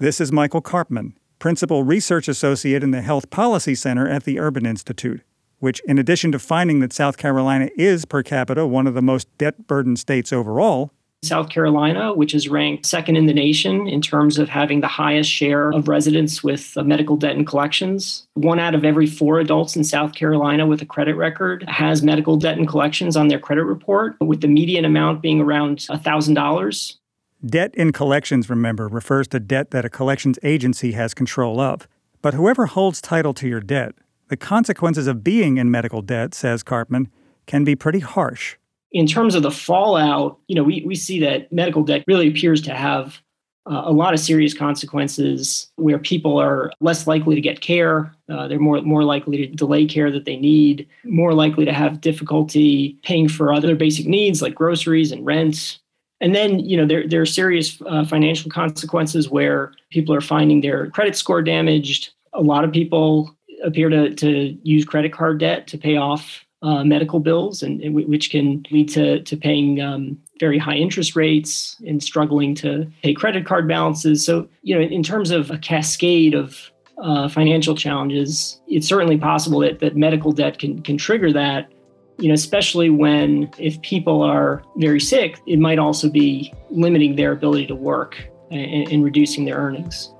This 0.00 0.20
is 0.20 0.32
Michael 0.32 0.60
Karpman, 0.60 1.12
Principal 1.38 1.84
Research 1.84 2.26
Associate 2.26 2.82
in 2.82 2.90
the 2.90 3.00
Health 3.00 3.30
Policy 3.30 3.76
Center 3.76 4.08
at 4.08 4.24
the 4.24 4.40
Urban 4.40 4.66
Institute, 4.66 5.22
which, 5.60 5.80
in 5.84 5.98
addition 5.98 6.32
to 6.32 6.40
finding 6.40 6.80
that 6.80 6.92
South 6.92 7.16
Carolina 7.16 7.68
is 7.76 8.06
per 8.06 8.24
capita 8.24 8.66
one 8.66 8.88
of 8.88 8.94
the 8.94 9.02
most 9.02 9.28
debt 9.38 9.68
burdened 9.68 10.00
states 10.00 10.32
overall, 10.32 10.90
South 11.24 11.48
Carolina, 11.48 12.12
which 12.12 12.34
is 12.34 12.48
ranked 12.48 12.86
second 12.86 13.16
in 13.16 13.26
the 13.26 13.34
nation 13.34 13.88
in 13.88 14.00
terms 14.00 14.38
of 14.38 14.48
having 14.48 14.80
the 14.80 14.88
highest 14.88 15.30
share 15.30 15.70
of 15.70 15.88
residents 15.88 16.44
with 16.44 16.76
uh, 16.76 16.82
medical 16.84 17.16
debt 17.16 17.36
and 17.36 17.46
collections. 17.46 18.26
One 18.34 18.60
out 18.60 18.74
of 18.74 18.84
every 18.84 19.06
four 19.06 19.40
adults 19.40 19.76
in 19.76 19.84
South 19.84 20.14
Carolina 20.14 20.66
with 20.66 20.82
a 20.82 20.86
credit 20.86 21.16
record 21.16 21.64
has 21.68 22.02
medical 22.02 22.36
debt 22.36 22.58
and 22.58 22.68
collections 22.68 23.16
on 23.16 23.28
their 23.28 23.38
credit 23.38 23.64
report, 23.64 24.16
with 24.20 24.40
the 24.40 24.48
median 24.48 24.84
amount 24.84 25.22
being 25.22 25.40
around 25.40 25.78
$1,000. 25.78 26.96
Debt 27.44 27.74
in 27.74 27.92
collections, 27.92 28.48
remember, 28.48 28.88
refers 28.88 29.28
to 29.28 29.40
debt 29.40 29.70
that 29.70 29.84
a 29.84 29.90
collections 29.90 30.38
agency 30.42 30.92
has 30.92 31.14
control 31.14 31.60
of. 31.60 31.88
But 32.22 32.34
whoever 32.34 32.66
holds 32.66 33.00
title 33.00 33.34
to 33.34 33.48
your 33.48 33.60
debt, 33.60 33.94
the 34.28 34.36
consequences 34.36 35.06
of 35.06 35.22
being 35.22 35.58
in 35.58 35.70
medical 35.70 36.00
debt, 36.00 36.34
says 36.34 36.62
Karpman, 36.62 37.08
can 37.46 37.64
be 37.64 37.76
pretty 37.76 37.98
harsh 37.98 38.56
in 38.94 39.08
terms 39.08 39.34
of 39.34 39.42
the 39.42 39.50
fallout, 39.50 40.38
you 40.46 40.54
know, 40.54 40.62
we, 40.62 40.82
we 40.86 40.94
see 40.94 41.18
that 41.20 41.52
medical 41.52 41.82
debt 41.82 42.04
really 42.06 42.28
appears 42.28 42.62
to 42.62 42.72
have 42.72 43.20
uh, 43.68 43.82
a 43.86 43.92
lot 43.92 44.14
of 44.14 44.20
serious 44.20 44.54
consequences 44.54 45.70
where 45.76 45.98
people 45.98 46.38
are 46.38 46.70
less 46.80 47.06
likely 47.06 47.34
to 47.34 47.40
get 47.40 47.60
care. 47.60 48.14
Uh, 48.28 48.46
they're 48.46 48.60
more, 48.60 48.80
more 48.82 49.02
likely 49.02 49.36
to 49.38 49.46
delay 49.48 49.84
care 49.84 50.12
that 50.12 50.26
they 50.26 50.36
need, 50.36 50.86
more 51.04 51.34
likely 51.34 51.64
to 51.64 51.72
have 51.72 52.00
difficulty 52.00 52.96
paying 53.02 53.28
for 53.28 53.52
other 53.52 53.74
basic 53.74 54.06
needs 54.06 54.40
like 54.40 54.54
groceries 54.54 55.10
and 55.10 55.26
rent. 55.26 55.80
And 56.20 56.34
then, 56.34 56.60
you 56.60 56.76
know, 56.76 56.86
there, 56.86 57.08
there 57.08 57.20
are 57.20 57.26
serious 57.26 57.82
uh, 57.86 58.04
financial 58.04 58.50
consequences 58.50 59.28
where 59.28 59.72
people 59.90 60.14
are 60.14 60.20
finding 60.20 60.60
their 60.60 60.88
credit 60.90 61.16
score 61.16 61.42
damaged. 61.42 62.10
A 62.32 62.42
lot 62.42 62.64
of 62.64 62.70
people 62.70 63.34
appear 63.64 63.88
to, 63.88 64.14
to 64.14 64.56
use 64.62 64.84
credit 64.84 65.12
card 65.12 65.40
debt 65.40 65.66
to 65.68 65.78
pay 65.78 65.96
off 65.96 66.44
uh, 66.64 66.82
medical 66.82 67.20
bills, 67.20 67.62
and, 67.62 67.80
and, 67.82 67.94
which 67.94 68.30
can 68.30 68.64
lead 68.70 68.88
to 68.88 69.20
to 69.20 69.36
paying 69.36 69.82
um, 69.82 70.18
very 70.40 70.58
high 70.58 70.74
interest 70.74 71.14
rates 71.14 71.76
and 71.86 72.02
struggling 72.02 72.54
to 72.54 72.90
pay 73.02 73.12
credit 73.12 73.44
card 73.44 73.68
balances. 73.68 74.24
So, 74.24 74.48
you 74.62 74.74
know, 74.74 74.80
in 74.80 75.02
terms 75.02 75.30
of 75.30 75.50
a 75.50 75.58
cascade 75.58 76.34
of 76.34 76.70
uh, 76.96 77.28
financial 77.28 77.76
challenges, 77.76 78.60
it's 78.66 78.88
certainly 78.88 79.18
possible 79.18 79.60
that 79.60 79.80
that 79.80 79.94
medical 79.94 80.32
debt 80.32 80.58
can 80.58 80.80
can 80.80 80.96
trigger 80.96 81.32
that. 81.34 81.70
You 82.16 82.28
know, 82.28 82.34
especially 82.34 82.88
when 82.88 83.50
if 83.58 83.80
people 83.82 84.22
are 84.22 84.62
very 84.76 85.00
sick, 85.00 85.38
it 85.46 85.58
might 85.58 85.78
also 85.78 86.08
be 86.08 86.50
limiting 86.70 87.16
their 87.16 87.32
ability 87.32 87.66
to 87.66 87.74
work 87.74 88.26
and, 88.50 88.88
and 88.90 89.04
reducing 89.04 89.44
their 89.44 89.56
earnings. 89.56 90.14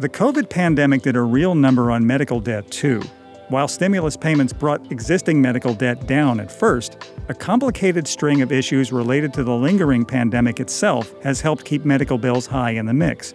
The 0.00 0.08
COVID 0.08 0.50
pandemic 0.50 1.02
did 1.02 1.14
a 1.14 1.22
real 1.22 1.54
number 1.54 1.92
on 1.92 2.04
medical 2.04 2.40
debt 2.40 2.68
too. 2.70 3.00
While 3.48 3.68
stimulus 3.68 4.16
payments 4.16 4.52
brought 4.52 4.90
existing 4.90 5.40
medical 5.40 5.72
debt 5.72 6.08
down 6.08 6.40
at 6.40 6.50
first, 6.50 6.98
a 7.28 7.34
complicated 7.34 8.08
string 8.08 8.42
of 8.42 8.50
issues 8.50 8.90
related 8.90 9.32
to 9.34 9.44
the 9.44 9.54
lingering 9.54 10.04
pandemic 10.04 10.58
itself 10.58 11.14
has 11.22 11.40
helped 11.40 11.64
keep 11.64 11.84
medical 11.84 12.18
bills 12.18 12.46
high 12.46 12.72
in 12.72 12.86
the 12.86 12.92
mix. 12.92 13.34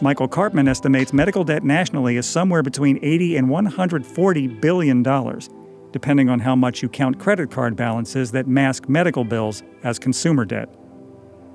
Michael 0.00 0.28
Karpman 0.28 0.66
estimates 0.66 1.12
medical 1.12 1.44
debt 1.44 1.62
nationally 1.62 2.16
is 2.16 2.24
somewhere 2.24 2.62
between 2.62 2.98
80 3.02 3.36
and 3.36 3.50
140 3.50 4.46
billion 4.48 5.02
dollars, 5.02 5.50
depending 5.92 6.30
on 6.30 6.40
how 6.40 6.56
much 6.56 6.82
you 6.82 6.88
count 6.88 7.18
credit 7.18 7.50
card 7.50 7.76
balances 7.76 8.32
that 8.32 8.46
mask 8.46 8.88
medical 8.88 9.24
bills 9.24 9.62
as 9.82 9.98
consumer 9.98 10.46
debt. 10.46 10.74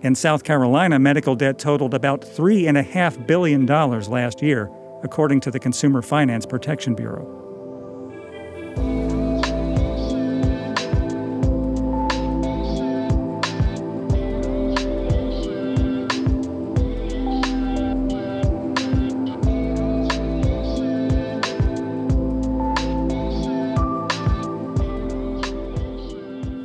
In 0.01 0.13
South 0.13 0.43
Carolina, 0.43 0.99
medical 0.99 1.35
debt 1.35 1.57
totaled 1.57 1.95
about 1.95 2.21
$3.5 2.21 3.25
billion 3.25 3.65
last 3.65 4.43
year, 4.43 4.69
according 5.03 5.39
to 5.41 5.49
the 5.49 5.59
Consumer 5.59 6.03
Finance 6.03 6.45
Protection 6.45 6.93
Bureau. 6.93 7.38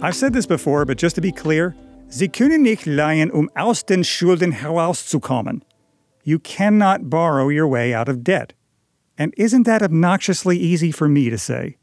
I've 0.05 0.15
said 0.15 0.35
this 0.35 0.45
before, 0.45 0.85
but 0.85 0.99
just 0.99 1.15
to 1.15 1.23
be 1.23 1.33
clear, 1.33 1.75
Sie 2.11 2.29
können 2.29 2.61
nicht 2.63 2.85
leihen, 2.85 3.33
um 3.33 3.49
aus 3.57 3.83
den 3.83 4.05
Schulden 4.05 4.53
herauszukommen. 4.53 5.63
You 6.25 6.39
cannot 6.39 7.09
borrow 7.09 7.49
your 7.49 7.67
way 7.67 7.95
out 7.95 8.11
of 8.11 8.23
debt. 8.23 8.53
And 9.17 9.33
isn't 9.39 9.63
that 9.63 9.83
obnoxiously 9.83 10.59
easy 10.59 10.93
for 10.93 11.09
me 11.09 11.31
to 11.31 11.39
say? 11.39 11.79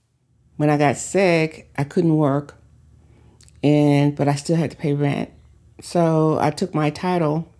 When 0.58 0.70
I 0.70 0.78
got 0.78 0.98
sick, 0.98 1.72
I 1.80 1.84
couldn't 1.84 2.16
work, 2.16 2.54
and 3.63 4.16
but 4.16 4.28
I 4.28 4.36
still 4.36 4.56
had 4.56 4.70
to 4.70 4.78
pay 4.78 4.94
rent. 4.94 5.32
So 5.82 6.38
I 6.40 6.51
took 6.51 6.75
my 6.75 6.92
title 6.92 7.51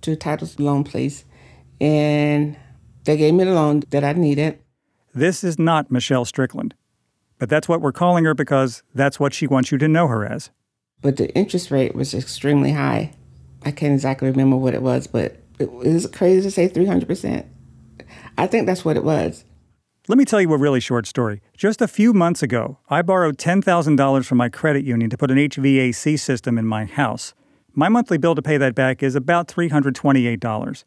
to 0.00 0.10
a 0.10 0.16
title 0.16 0.48
loan 0.58 0.82
place, 0.82 1.24
and 1.80 2.56
they 3.04 3.16
gave 3.16 3.34
me 3.34 3.44
the 3.44 3.54
loan 3.54 3.84
that 3.90 4.02
I 4.02 4.14
needed. 4.14 4.58
This 5.14 5.44
is 5.44 5.60
not 5.60 5.92
Michelle 5.92 6.24
Strickland, 6.24 6.74
but 7.40 7.48
that's 7.48 7.68
what 7.68 7.80
we're 7.80 7.90
calling 7.90 8.24
her 8.26 8.34
because 8.34 8.84
that's 8.94 9.18
what 9.18 9.34
she 9.34 9.48
wants 9.48 9.72
you 9.72 9.78
to 9.78 9.88
know 9.88 10.06
her 10.06 10.24
as. 10.24 10.50
But 11.00 11.16
the 11.16 11.34
interest 11.34 11.70
rate 11.70 11.94
was 11.94 12.14
extremely 12.14 12.72
high. 12.72 13.14
I 13.64 13.72
can't 13.72 13.94
exactly 13.94 14.30
remember 14.30 14.56
what 14.56 14.74
it 14.74 14.82
was, 14.82 15.06
but 15.06 15.38
it 15.58 15.72
was 15.72 16.06
crazy 16.12 16.42
to 16.42 16.50
say 16.50 16.68
300%. 16.68 17.46
I 18.36 18.46
think 18.46 18.66
that's 18.66 18.84
what 18.84 18.96
it 18.96 19.04
was. 19.04 19.44
Let 20.06 20.18
me 20.18 20.24
tell 20.24 20.40
you 20.40 20.52
a 20.52 20.58
really 20.58 20.80
short 20.80 21.06
story. 21.06 21.40
Just 21.56 21.80
a 21.80 21.88
few 21.88 22.12
months 22.12 22.42
ago, 22.42 22.78
I 22.88 23.00
borrowed 23.00 23.38
$10,000 23.38 24.24
from 24.24 24.38
my 24.38 24.48
credit 24.48 24.84
union 24.84 25.08
to 25.10 25.16
put 25.16 25.30
an 25.30 25.38
HVAC 25.38 26.18
system 26.18 26.58
in 26.58 26.66
my 26.66 26.84
house. 26.84 27.32
My 27.74 27.88
monthly 27.88 28.18
bill 28.18 28.34
to 28.34 28.42
pay 28.42 28.58
that 28.58 28.74
back 28.74 29.02
is 29.02 29.14
about 29.14 29.48
$328. 29.48 30.84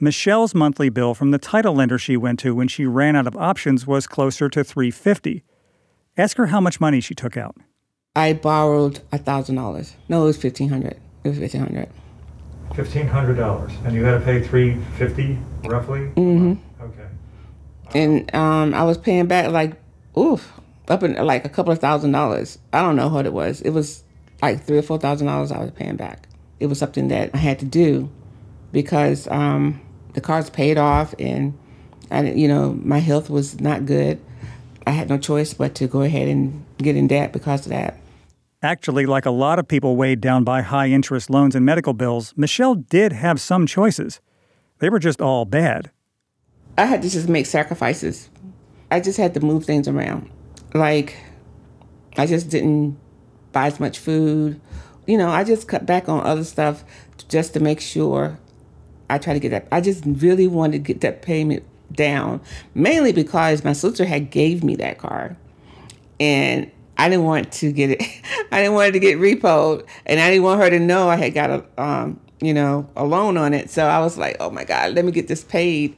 Michelle's 0.00 0.54
monthly 0.54 0.88
bill 0.88 1.14
from 1.14 1.30
the 1.30 1.38
title 1.38 1.74
lender 1.74 1.98
she 1.98 2.16
went 2.16 2.38
to 2.40 2.54
when 2.54 2.68
she 2.68 2.86
ran 2.86 3.14
out 3.14 3.26
of 3.26 3.36
options 3.36 3.86
was 3.86 4.06
closer 4.06 4.48
to 4.48 4.64
350. 4.64 5.44
Ask 6.18 6.36
her 6.38 6.46
how 6.46 6.60
much 6.60 6.80
money 6.80 7.00
she 7.00 7.14
took 7.14 7.36
out. 7.36 7.56
I 8.14 8.32
borrowed 8.32 9.00
a 9.12 9.18
$1,000. 9.18 9.92
No, 10.08 10.22
it 10.22 10.26
was 10.26 10.42
1500 10.42 10.96
It 11.24 11.28
was 11.28 11.38
1500 11.38 11.88
$1,500. 12.70 13.84
And 13.84 13.94
you 13.94 14.04
had 14.04 14.18
to 14.18 14.24
pay 14.24 14.42
350 14.42 15.38
roughly? 15.68 16.00
Mm-hmm. 16.00 16.54
Okay. 16.82 17.06
And 17.94 18.34
um, 18.34 18.74
I 18.74 18.82
was 18.84 18.98
paying 18.98 19.26
back 19.26 19.50
like, 19.50 19.74
oof, 20.18 20.52
up 20.88 21.02
in 21.02 21.14
like 21.14 21.44
a 21.44 21.48
couple 21.48 21.72
of 21.72 21.78
thousand 21.78 22.12
dollars. 22.12 22.58
I 22.72 22.82
don't 22.82 22.96
know 22.96 23.08
what 23.08 23.26
it 23.26 23.32
was. 23.32 23.60
It 23.62 23.70
was 23.70 24.04
like 24.42 24.62
three 24.64 24.78
or 24.78 24.82
four 24.82 24.98
thousand 24.98 25.26
dollars 25.26 25.52
I 25.52 25.58
was 25.58 25.70
paying 25.70 25.96
back. 25.96 26.28
It 26.60 26.66
was 26.66 26.78
something 26.78 27.08
that 27.08 27.30
I 27.34 27.38
had 27.38 27.58
to 27.60 27.64
do 27.64 28.10
because 28.72 29.28
um, 29.28 29.80
the 30.14 30.20
car's 30.20 30.50
paid 30.50 30.78
off 30.78 31.14
and 31.18 31.56
I, 32.10 32.22
you 32.30 32.48
know, 32.48 32.72
my 32.72 32.98
health 32.98 33.30
was 33.30 33.60
not 33.60 33.86
good. 33.86 34.20
I 34.86 34.92
had 34.92 35.08
no 35.08 35.18
choice 35.18 35.52
but 35.52 35.74
to 35.76 35.88
go 35.88 36.02
ahead 36.02 36.28
and 36.28 36.64
get 36.78 36.96
in 36.96 37.08
debt 37.08 37.32
because 37.32 37.66
of 37.66 37.70
that. 37.70 37.98
Actually, 38.62 39.04
like 39.04 39.26
a 39.26 39.30
lot 39.30 39.58
of 39.58 39.68
people 39.68 39.96
weighed 39.96 40.20
down 40.20 40.44
by 40.44 40.62
high 40.62 40.88
interest 40.88 41.28
loans 41.28 41.54
and 41.54 41.66
medical 41.66 41.92
bills, 41.92 42.32
Michelle 42.36 42.74
did 42.76 43.12
have 43.12 43.40
some 43.40 43.66
choices. 43.66 44.20
They 44.78 44.88
were 44.88 44.98
just 44.98 45.20
all 45.20 45.44
bad. 45.44 45.90
I 46.78 46.84
had 46.86 47.02
to 47.02 47.10
just 47.10 47.28
make 47.28 47.46
sacrifices. 47.46 48.30
I 48.90 49.00
just 49.00 49.18
had 49.18 49.34
to 49.34 49.40
move 49.40 49.64
things 49.64 49.88
around. 49.88 50.30
Like, 50.74 51.16
I 52.16 52.26
just 52.26 52.48
didn't 52.50 52.98
buy 53.52 53.66
as 53.66 53.80
much 53.80 53.98
food. 53.98 54.60
You 55.06 55.18
know, 55.18 55.30
I 55.30 55.44
just 55.44 55.68
cut 55.68 55.86
back 55.86 56.08
on 56.08 56.24
other 56.24 56.44
stuff 56.44 56.84
just 57.28 57.54
to 57.54 57.60
make 57.60 57.80
sure 57.80 58.38
I 59.08 59.18
try 59.18 59.32
to 59.32 59.40
get 59.40 59.50
that. 59.50 59.68
I 59.72 59.80
just 59.80 60.04
really 60.06 60.46
wanted 60.46 60.84
to 60.84 60.92
get 60.92 61.00
that 61.00 61.22
payment 61.22 61.64
down, 61.92 62.40
mainly 62.74 63.12
because 63.12 63.64
my 63.64 63.72
sister 63.72 64.04
had 64.04 64.30
gave 64.30 64.62
me 64.64 64.76
that 64.76 64.98
car, 64.98 65.36
and 66.20 66.70
I 66.98 67.08
didn't 67.08 67.24
want 67.24 67.52
to 67.52 67.72
get 67.72 67.90
it. 67.90 68.02
I 68.52 68.62
didn't 68.62 68.74
want 68.74 68.88
it 68.88 68.92
to 68.92 68.98
get 68.98 69.18
repoed, 69.18 69.86
and 70.06 70.20
I 70.20 70.30
didn't 70.30 70.44
want 70.44 70.60
her 70.60 70.70
to 70.70 70.78
know 70.78 71.08
I 71.08 71.16
had 71.16 71.34
got 71.34 71.50
a, 71.50 71.82
um, 71.82 72.20
you 72.40 72.54
know, 72.54 72.88
a 72.96 73.04
loan 73.04 73.36
on 73.36 73.54
it. 73.54 73.70
So 73.70 73.86
I 73.86 74.00
was 74.00 74.16
like, 74.16 74.36
oh 74.40 74.50
my 74.50 74.64
God, 74.64 74.94
let 74.94 75.04
me 75.04 75.12
get 75.12 75.28
this 75.28 75.44
paid. 75.44 75.96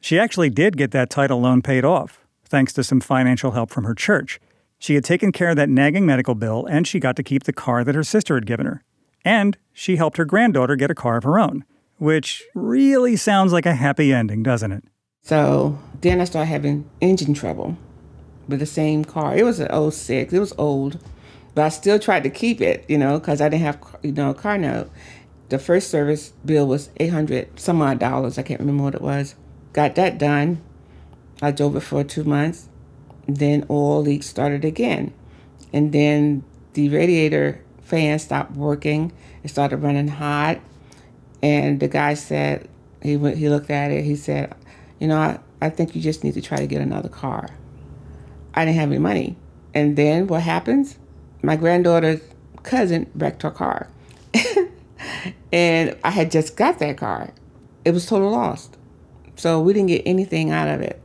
She 0.00 0.18
actually 0.18 0.50
did 0.50 0.76
get 0.76 0.92
that 0.92 1.10
title 1.10 1.40
loan 1.40 1.62
paid 1.62 1.84
off, 1.84 2.24
thanks 2.44 2.72
to 2.74 2.84
some 2.84 3.00
financial 3.00 3.52
help 3.52 3.70
from 3.70 3.84
her 3.84 3.94
church. 3.94 4.40
She 4.78 4.94
had 4.94 5.04
taken 5.04 5.30
care 5.30 5.50
of 5.50 5.56
that 5.56 5.68
nagging 5.68 6.06
medical 6.06 6.34
bill, 6.34 6.64
and 6.66 6.86
she 6.86 6.98
got 6.98 7.16
to 7.16 7.22
keep 7.22 7.44
the 7.44 7.52
car 7.52 7.84
that 7.84 7.94
her 7.94 8.02
sister 8.02 8.34
had 8.34 8.46
given 8.46 8.64
her. 8.64 8.82
And 9.24 9.58
she 9.74 9.96
helped 9.96 10.16
her 10.16 10.24
granddaughter 10.24 10.74
get 10.74 10.90
a 10.90 10.94
car 10.94 11.18
of 11.18 11.24
her 11.24 11.38
own, 11.38 11.64
which 11.98 12.42
really 12.54 13.14
sounds 13.14 13.52
like 13.52 13.66
a 13.66 13.74
happy 13.74 14.10
ending, 14.12 14.42
doesn't 14.42 14.72
it? 14.72 14.84
So 15.22 15.78
then 16.00 16.20
I 16.20 16.24
started 16.24 16.46
having 16.46 16.88
engine 17.00 17.34
trouble 17.34 17.76
with 18.48 18.58
the 18.60 18.66
same 18.66 19.04
car. 19.04 19.36
It 19.36 19.44
was 19.44 19.60
an 19.60 19.90
06. 19.90 20.32
It 20.32 20.38
was 20.38 20.52
old, 20.58 20.98
but 21.54 21.64
I 21.64 21.68
still 21.68 21.98
tried 21.98 22.24
to 22.24 22.30
keep 22.30 22.60
it, 22.60 22.84
you 22.88 22.98
know, 22.98 23.18
because 23.18 23.40
I 23.40 23.48
didn't 23.48 23.62
have, 23.62 23.96
you 24.02 24.12
know, 24.12 24.30
a 24.30 24.34
car 24.34 24.58
note. 24.58 24.90
The 25.50 25.58
first 25.58 25.90
service 25.90 26.32
bill 26.44 26.66
was 26.66 26.90
800 26.98 27.58
some 27.58 27.82
odd 27.82 27.98
dollars. 27.98 28.38
I 28.38 28.42
can't 28.42 28.60
remember 28.60 28.84
what 28.84 28.94
it 28.94 29.02
was. 29.02 29.34
Got 29.72 29.94
that 29.96 30.18
done. 30.18 30.62
I 31.42 31.50
drove 31.50 31.76
it 31.76 31.80
for 31.80 32.04
two 32.04 32.24
months. 32.24 32.68
Then 33.26 33.66
oil 33.70 34.02
leak 34.02 34.22
started 34.22 34.64
again. 34.64 35.12
And 35.72 35.92
then 35.92 36.44
the 36.74 36.88
radiator 36.88 37.62
fan 37.80 38.18
stopped 38.18 38.52
working. 38.52 39.12
It 39.42 39.48
started 39.48 39.78
running 39.78 40.08
hot. 40.08 40.60
And 41.42 41.80
the 41.80 41.88
guy 41.88 42.14
said, 42.14 42.68
he, 43.02 43.16
went, 43.16 43.38
he 43.38 43.48
looked 43.48 43.70
at 43.70 43.90
it, 43.90 44.04
he 44.04 44.14
said, 44.14 44.54
you 45.00 45.08
know, 45.08 45.16
I, 45.16 45.40
I 45.60 45.70
think 45.70 45.96
you 45.96 46.00
just 46.02 46.22
need 46.22 46.34
to 46.34 46.40
try 46.40 46.58
to 46.58 46.66
get 46.66 46.80
another 46.80 47.08
car. 47.08 47.48
I 48.54 48.64
didn't 48.64 48.76
have 48.76 48.90
any 48.90 48.98
money. 48.98 49.36
And 49.74 49.96
then 49.96 50.26
what 50.26 50.42
happens? 50.42 50.98
My 51.42 51.56
granddaughter's 51.56 52.20
cousin 52.62 53.10
wrecked 53.14 53.42
her 53.42 53.50
car. 53.50 53.88
and 55.52 55.96
I 56.04 56.10
had 56.10 56.30
just 56.30 56.56
got 56.56 56.78
that 56.78 56.98
car. 56.98 57.32
It 57.84 57.92
was 57.92 58.06
total 58.06 58.30
lost. 58.30 58.76
So 59.36 59.60
we 59.60 59.72
didn't 59.72 59.88
get 59.88 60.02
anything 60.04 60.50
out 60.50 60.68
of 60.68 60.80
it. 60.80 61.00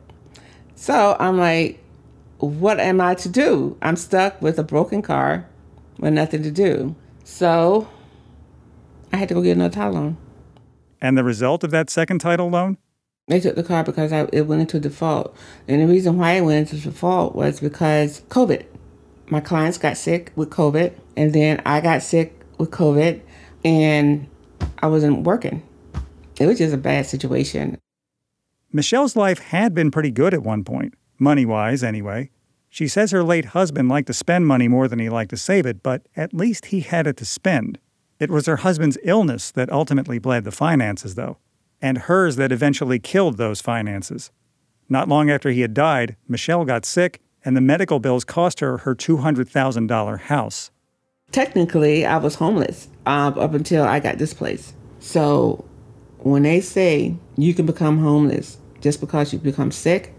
So 0.75 1.15
I'm 1.19 1.37
like, 1.37 1.81
what 2.37 2.79
am 2.79 2.99
I 2.99 3.15
to 3.15 3.29
do? 3.29 3.77
I'm 3.81 3.95
stuck 3.95 4.41
with 4.41 4.59
a 4.59 4.63
broken 4.63 5.01
car 5.01 5.47
with 5.99 6.13
nothing 6.13 6.43
to 6.43 6.51
do. 6.51 6.95
So 7.23 7.87
I 9.13 9.17
had 9.17 9.29
to 9.29 9.35
go 9.35 9.41
get 9.41 9.53
another 9.53 9.73
title 9.73 9.93
loan. 9.93 10.17
And 11.01 11.17
the 11.17 11.23
result 11.23 11.63
of 11.63 11.71
that 11.71 11.89
second 11.89 12.19
title 12.19 12.49
loan? 12.49 12.77
They 13.27 13.39
took 13.39 13.55
the 13.55 13.63
car 13.63 13.83
because 13.83 14.13
I, 14.13 14.27
it 14.31 14.43
went 14.43 14.61
into 14.61 14.79
default. 14.79 15.35
And 15.67 15.81
the 15.81 15.87
reason 15.87 16.17
why 16.17 16.33
it 16.33 16.41
went 16.41 16.71
into 16.71 16.83
default 16.83 17.35
was 17.35 17.59
because 17.59 18.21
COVID. 18.29 18.65
My 19.27 19.39
clients 19.39 19.79
got 19.79 19.97
sick 19.97 20.31
with 20.35 20.51
COVID, 20.51 20.93
and 21.17 21.33
then 21.33 21.59
I 21.65 21.81
got 21.81 22.03
sick 22.03 22.39
with 22.59 22.69
COVID, 22.69 23.21
and 23.63 24.27
I 24.77 24.87
wasn't 24.87 25.23
working. 25.23 25.63
It 26.39 26.45
was 26.45 26.59
just 26.59 26.75
a 26.75 26.77
bad 26.77 27.07
situation. 27.07 27.79
Michelle's 28.71 29.15
life 29.15 29.39
had 29.39 29.73
been 29.73 29.89
pretty 29.89 30.11
good 30.11 30.35
at 30.35 30.43
one 30.43 30.63
point, 30.63 30.93
money 31.17 31.45
wise 31.45 31.83
anyway. 31.83 32.29
She 32.69 32.87
says 32.87 33.09
her 33.11 33.23
late 33.23 33.45
husband 33.45 33.89
liked 33.89 34.07
to 34.07 34.13
spend 34.13 34.45
money 34.45 34.67
more 34.67 34.87
than 34.87 34.99
he 34.99 35.09
liked 35.09 35.31
to 35.31 35.37
save 35.37 35.65
it, 35.65 35.81
but 35.81 36.05
at 36.15 36.33
least 36.33 36.67
he 36.67 36.81
had 36.81 37.07
it 37.07 37.17
to 37.17 37.25
spend. 37.25 37.79
It 38.19 38.29
was 38.29 38.45
her 38.45 38.57
husband's 38.57 38.97
illness 39.03 39.49
that 39.51 39.71
ultimately 39.71 40.19
bled 40.19 40.43
the 40.43 40.51
finances, 40.51 41.15
though, 41.15 41.37
and 41.81 41.99
hers 41.99 42.35
that 42.35 42.51
eventually 42.51 42.99
killed 42.99 43.37
those 43.37 43.61
finances. 43.61 44.31
Not 44.89 45.09
long 45.09 45.29
after 45.29 45.49
he 45.49 45.61
had 45.61 45.73
died, 45.73 46.15
Michelle 46.27 46.65
got 46.65 46.85
sick, 46.85 47.21
and 47.43 47.55
the 47.55 47.61
medical 47.61 47.99
bills 47.99 48.23
cost 48.23 48.59
her 48.59 48.79
her 48.79 48.95
$200,000 48.95 50.19
house. 50.21 50.71
Technically, 51.31 52.05
I 52.05 52.17
was 52.17 52.35
homeless 52.35 52.87
um, 53.05 53.37
up 53.37 53.53
until 53.53 53.83
I 53.83 53.99
got 53.99 54.17
this 54.17 54.33
place. 54.33 54.73
So 54.99 55.65
when 56.19 56.43
they 56.43 56.61
say 56.61 57.15
you 57.37 57.53
can 57.53 57.65
become 57.65 57.99
homeless 57.99 58.57
just 58.81 58.99
because 58.99 59.33
you 59.33 59.39
become 59.39 59.71
sick, 59.71 60.13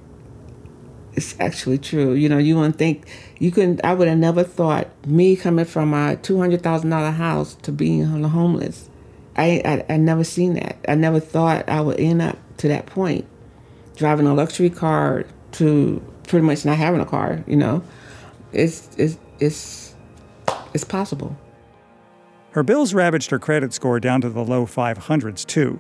it's 1.15 1.35
actually 1.41 1.79
true. 1.79 2.13
You 2.13 2.29
know, 2.29 2.39
you 2.39 2.57
wouldn't 2.57 2.77
think 2.77 3.09
you 3.39 3.51
couldn't. 3.51 3.81
I 3.83 3.95
would 3.95 4.07
have 4.07 4.19
never 4.19 4.45
thought 4.45 4.89
me 5.07 5.35
coming 5.35 5.65
from 5.65 5.95
a 5.95 6.17
two 6.17 6.39
hundred 6.39 6.63
thousand 6.63 6.91
dollar 6.91 7.11
house 7.11 7.55
to 7.63 7.73
being 7.73 8.05
homeless. 8.05 8.91
I, 9.37 9.63
I 9.65 9.95
I 9.95 9.97
never 9.97 10.25
seen 10.25 10.55
that. 10.55 10.77
I 10.89 10.95
never 10.95 11.21
thought 11.21 11.69
I 11.69 11.81
would 11.81 12.01
end 12.01 12.23
up 12.23 12.39
to 12.59 12.69
that 12.69 12.87
point, 12.87 13.27
driving 13.97 14.27
a 14.27 14.35
luxury 14.35 14.71
car 14.71 15.25
to 15.53 16.03
pretty 16.27 16.45
much 16.47 16.65
not 16.65 16.77
having 16.77 17.01
a 17.01 17.07
car. 17.07 17.45
You 17.47 17.57
know, 17.57 17.83
it's 18.53 18.89
it's 18.97 19.19
it's 19.39 19.95
it's 20.75 20.85
possible. 20.85 21.37
Her 22.53 22.63
bills 22.63 22.95
ravaged 22.95 23.31
her 23.31 23.39
credit 23.39 23.75
score 23.75 24.01
down 24.01 24.23
to 24.23 24.31
the 24.31 24.43
low 24.43 24.65
500s, 24.65 25.45
too. 25.45 25.79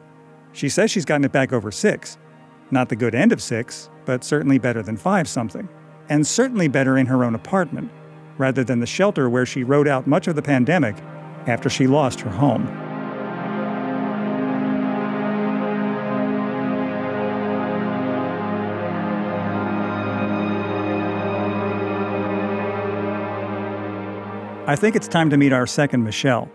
She 0.52 0.68
says 0.68 0.90
she's 0.90 1.06
gotten 1.06 1.24
it 1.24 1.32
back 1.32 1.52
over 1.52 1.70
six. 1.70 2.18
Not 2.70 2.90
the 2.90 2.96
good 2.96 3.14
end 3.14 3.32
of 3.32 3.40
six, 3.40 3.88
but 4.04 4.22
certainly 4.22 4.58
better 4.58 4.82
than 4.82 4.98
five 4.98 5.26
something. 5.26 5.68
And 6.10 6.26
certainly 6.26 6.68
better 6.68 6.98
in 6.98 7.06
her 7.06 7.24
own 7.24 7.34
apartment, 7.34 7.90
rather 8.36 8.62
than 8.62 8.80
the 8.80 8.86
shelter 8.86 9.30
where 9.30 9.46
she 9.46 9.64
rode 9.64 9.88
out 9.88 10.06
much 10.06 10.28
of 10.28 10.36
the 10.36 10.42
pandemic 10.42 10.96
after 11.46 11.70
she 11.70 11.86
lost 11.86 12.20
her 12.20 12.30
home. 12.30 12.85
I 24.68 24.74
think 24.74 24.96
it's 24.96 25.06
time 25.06 25.30
to 25.30 25.36
meet 25.36 25.52
our 25.52 25.64
second 25.64 26.02
Michelle. 26.02 26.50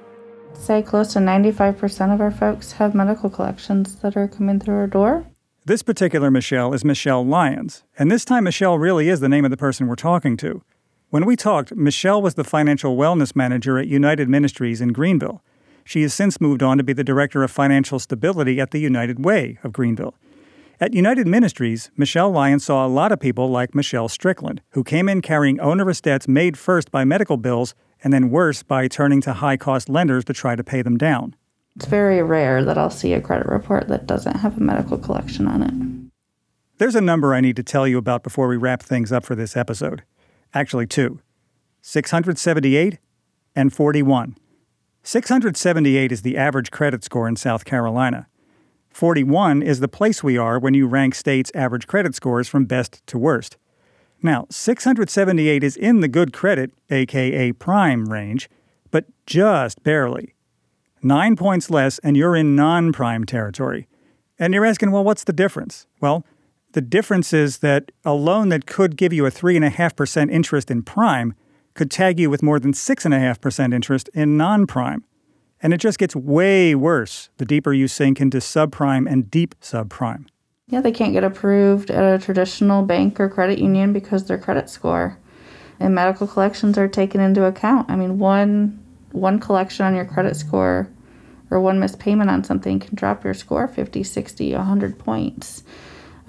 Say 0.52 0.82
close 0.82 1.14
to 1.14 1.20
95% 1.20 2.14
of 2.14 2.20
our 2.20 2.30
folks 2.30 2.74
have 2.74 2.94
medical 2.94 3.30
collections 3.30 3.96
that 4.02 4.18
are 4.18 4.28
coming 4.28 4.60
through 4.60 4.76
our 4.76 4.88
door. 4.88 5.26
This 5.64 5.82
particular 5.82 6.30
Michelle 6.30 6.74
is 6.74 6.84
Michelle 6.84 7.26
Lyons, 7.26 7.86
and 7.98 8.12
this 8.12 8.26
time 8.26 8.44
Michelle 8.44 8.78
really 8.78 9.08
is 9.08 9.22
the 9.22 9.30
name 9.30 9.46
of 9.46 9.52
the 9.52 9.56
person 9.56 9.88
we're 9.88 9.96
talking 9.96 10.36
to. 10.38 10.62
When 11.10 11.26
we 11.26 11.38
talked, 11.38 11.74
Michelle 11.74 12.22
was 12.22 12.34
the 12.34 12.44
financial 12.44 12.98
wellness 12.98 13.34
manager 13.34 13.80
at 13.80 13.88
United 13.88 14.28
Ministries 14.28 14.82
in 14.82 14.92
Greenville. 14.92 15.42
She 15.86 16.02
has 16.02 16.14
since 16.14 16.42
moved 16.42 16.62
on 16.62 16.78
to 16.80 16.84
be 16.84 16.92
the 16.92 17.06
Director 17.06 17.44
of 17.44 17.52
Financial 17.52 17.98
Stability 17.98 18.60
at 18.60 18.72
the 18.72 18.80
United 18.80 19.24
Way 19.24 19.58
of 19.64 19.72
Greenville. 19.72 20.16
At 20.82 20.94
United 20.94 21.28
Ministries, 21.28 21.92
Michelle 21.96 22.32
Lyons 22.32 22.66
saw 22.66 22.86
a 22.86 22.90
lot 22.90 23.14
of 23.14 23.22
people 23.22 23.50
like 23.50 23.74
Michelle 23.74 24.10
Strickland, 24.10 24.62
who 24.72 24.84
came 24.84 25.08
in 25.08 25.22
carrying 25.22 25.62
onerous 25.62 26.02
debts 26.02 26.28
made 26.28 26.58
first 26.58 26.92
by 26.92 27.06
medical 27.06 27.38
bills 27.38 27.74
and 28.04 28.12
then 28.14 28.30
worse 28.30 28.64
by 28.64 28.88
turning 28.88 29.22
to 29.22 29.34
high 29.34 29.58
cost 29.58 29.90
lenders 29.90 30.26
to 30.26 30.34
try 30.34 30.56
to 30.56 30.64
pay 30.64 30.82
them 30.82 30.98
down. 30.98 31.36
It's 31.76 31.86
very 31.86 32.22
rare 32.22 32.64
that 32.66 32.78
I'll 32.78 32.90
see 32.90 33.14
a 33.14 33.22
credit 33.22 33.48
report 33.48 33.88
that 33.88 34.08
doesn't 34.08 34.38
have 34.38 34.58
a 34.58 34.62
medical 34.62 34.98
collection 34.98 35.48
on 35.48 35.64
it. 35.64 36.12
There's 36.78 36.96
a 36.96 37.02
number 37.02 37.34
I 37.34 37.42
need 37.42 37.56
to 37.58 37.64
tell 37.64 37.88
you 37.88 37.98
about 37.98 38.24
before 38.24 38.48
we 38.48 38.58
wrap 38.58 38.82
things 38.82 39.12
up 39.12 39.24
for 39.24 39.36
this 39.36 39.56
episode. 39.56 40.04
Actually, 40.54 40.88
two 40.88 41.20
678 41.82 43.00
and 43.56 43.74
41. 43.74 44.36
678 45.04 46.12
is 46.12 46.22
the 46.22 46.38
average 46.38 46.72
credit 46.72 47.04
score 47.04 47.28
in 47.28 47.36
South 47.36 47.66
Carolina. 47.66 48.28
41 48.90 49.64
is 49.64 49.80
the 49.80 49.88
place 49.88 50.24
we 50.24 50.38
are 50.38 50.60
when 50.60 50.74
you 50.74 50.86
rank 50.86 51.16
states' 51.16 51.52
average 51.56 51.88
credit 51.88 52.14
scores 52.14 52.48
from 52.48 52.66
best 52.66 53.06
to 53.08 53.18
worst. 53.18 53.58
Now, 54.24 54.46
678 54.50 55.64
is 55.64 55.76
in 55.76 56.02
the 56.02 56.08
good 56.08 56.32
credit, 56.32 56.72
aka 56.90 57.52
prime 57.54 58.12
range, 58.12 58.50
but 58.92 59.06
just 59.26 59.82
barely. 59.84 60.36
Nine 61.02 61.36
points 61.36 61.70
less, 61.70 61.98
and 62.00 62.16
you're 62.16 62.36
in 62.36 62.56
non 62.56 62.92
prime 62.92 63.26
territory. 63.26 63.88
And 64.38 64.54
you're 64.54 64.66
asking, 64.66 64.92
well, 64.92 65.04
what's 65.04 65.24
the 65.24 65.34
difference? 65.34 65.88
Well, 66.00 66.26
the 66.74 66.82
difference 66.82 67.34
is 67.34 67.60
that 67.60 67.92
a 68.06 68.14
loan 68.14 68.50
that 68.50 68.66
could 68.66 68.96
give 68.96 69.12
you 69.12 69.26
a 69.26 69.32
3.5% 69.32 70.32
interest 70.32 70.72
in 70.72 70.84
prime 70.84 71.34
could 71.74 71.92
tag 71.92 72.20
you 72.20 72.30
with 72.30 72.44
more 72.44 72.60
than 72.60 72.74
6.5% 72.74 73.74
interest 73.74 74.10
in 74.14 74.38
non 74.38 74.68
prime. 74.68 75.04
And 75.64 75.74
it 75.74 75.78
just 75.78 76.00
gets 76.00 76.16
way 76.16 76.74
worse 76.76 77.30
the 77.38 77.46
deeper 77.46 77.74
you 77.74 77.88
sink 77.88 78.20
into 78.20 78.38
subprime 78.38 79.10
and 79.10 79.30
deep 79.30 79.56
subprime. 79.62 80.26
Yeah, 80.72 80.80
they 80.80 80.94
can't 80.94 81.12
get 81.12 81.26
approved 81.26 81.92
at 81.92 82.02
a 82.02 82.24
traditional 82.24 82.82
bank 82.82 83.20
or 83.20 83.28
credit 83.28 83.60
union 83.60 83.92
because 83.92 84.24
their 84.24 84.38
credit 84.38 84.70
score 84.70 85.18
and 85.82 85.94
medical 85.94 86.28
collections 86.28 86.78
are 86.78 86.88
taken 86.88 87.20
into 87.20 87.44
account. 87.44 87.92
I 87.92 87.98
mean, 87.98 88.18
one 88.18 88.80
one 89.12 89.42
collection 89.42 89.86
on 89.86 89.94
your 89.94 90.06
credit 90.06 90.38
score 90.38 90.88
or 91.50 91.60
one 91.60 91.82
missed 91.82 92.00
payment 92.00 92.30
on 92.30 92.46
something 92.46 92.80
can 92.80 92.96
drop 92.96 93.26
your 93.26 93.34
score 93.34 93.68
50, 93.68 94.02
60, 94.02 94.54
100 94.54 94.98
points. 94.98 95.64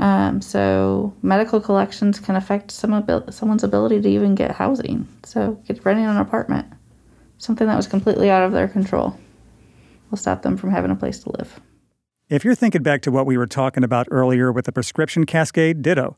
Um, 0.00 0.42
so 0.42 1.14
medical 1.22 1.61
collections 1.61 2.18
can 2.18 2.35
affect 2.35 2.72
some 2.72 2.92
abil- 2.92 3.31
someone's 3.31 3.62
ability 3.62 4.00
to 4.00 4.09
even 4.09 4.35
get 4.35 4.50
housing. 4.50 5.07
So 5.22 5.61
get 5.68 5.85
renting 5.85 6.07
an 6.07 6.16
apartment, 6.16 6.66
something 7.38 7.68
that 7.68 7.76
was 7.76 7.87
completely 7.87 8.28
out 8.28 8.42
of 8.42 8.50
their 8.50 8.66
control, 8.66 9.16
will 10.11 10.18
stop 10.18 10.42
them 10.42 10.57
from 10.57 10.72
having 10.72 10.90
a 10.90 10.96
place 10.96 11.20
to 11.20 11.31
live. 11.38 11.61
If 12.33 12.47
you're 12.47 12.55
thinking 12.55 12.83
back 12.83 13.03
to 13.03 13.11
what 13.11 13.27
we 13.27 13.37
were 13.37 13.47
talking 13.47 13.85
about 13.85 14.09
earlier 14.11 14.51
with 14.51 14.64
the 14.64 14.73
prescription 14.73 15.27
cascade, 15.27 15.83
ditto. 15.83 16.16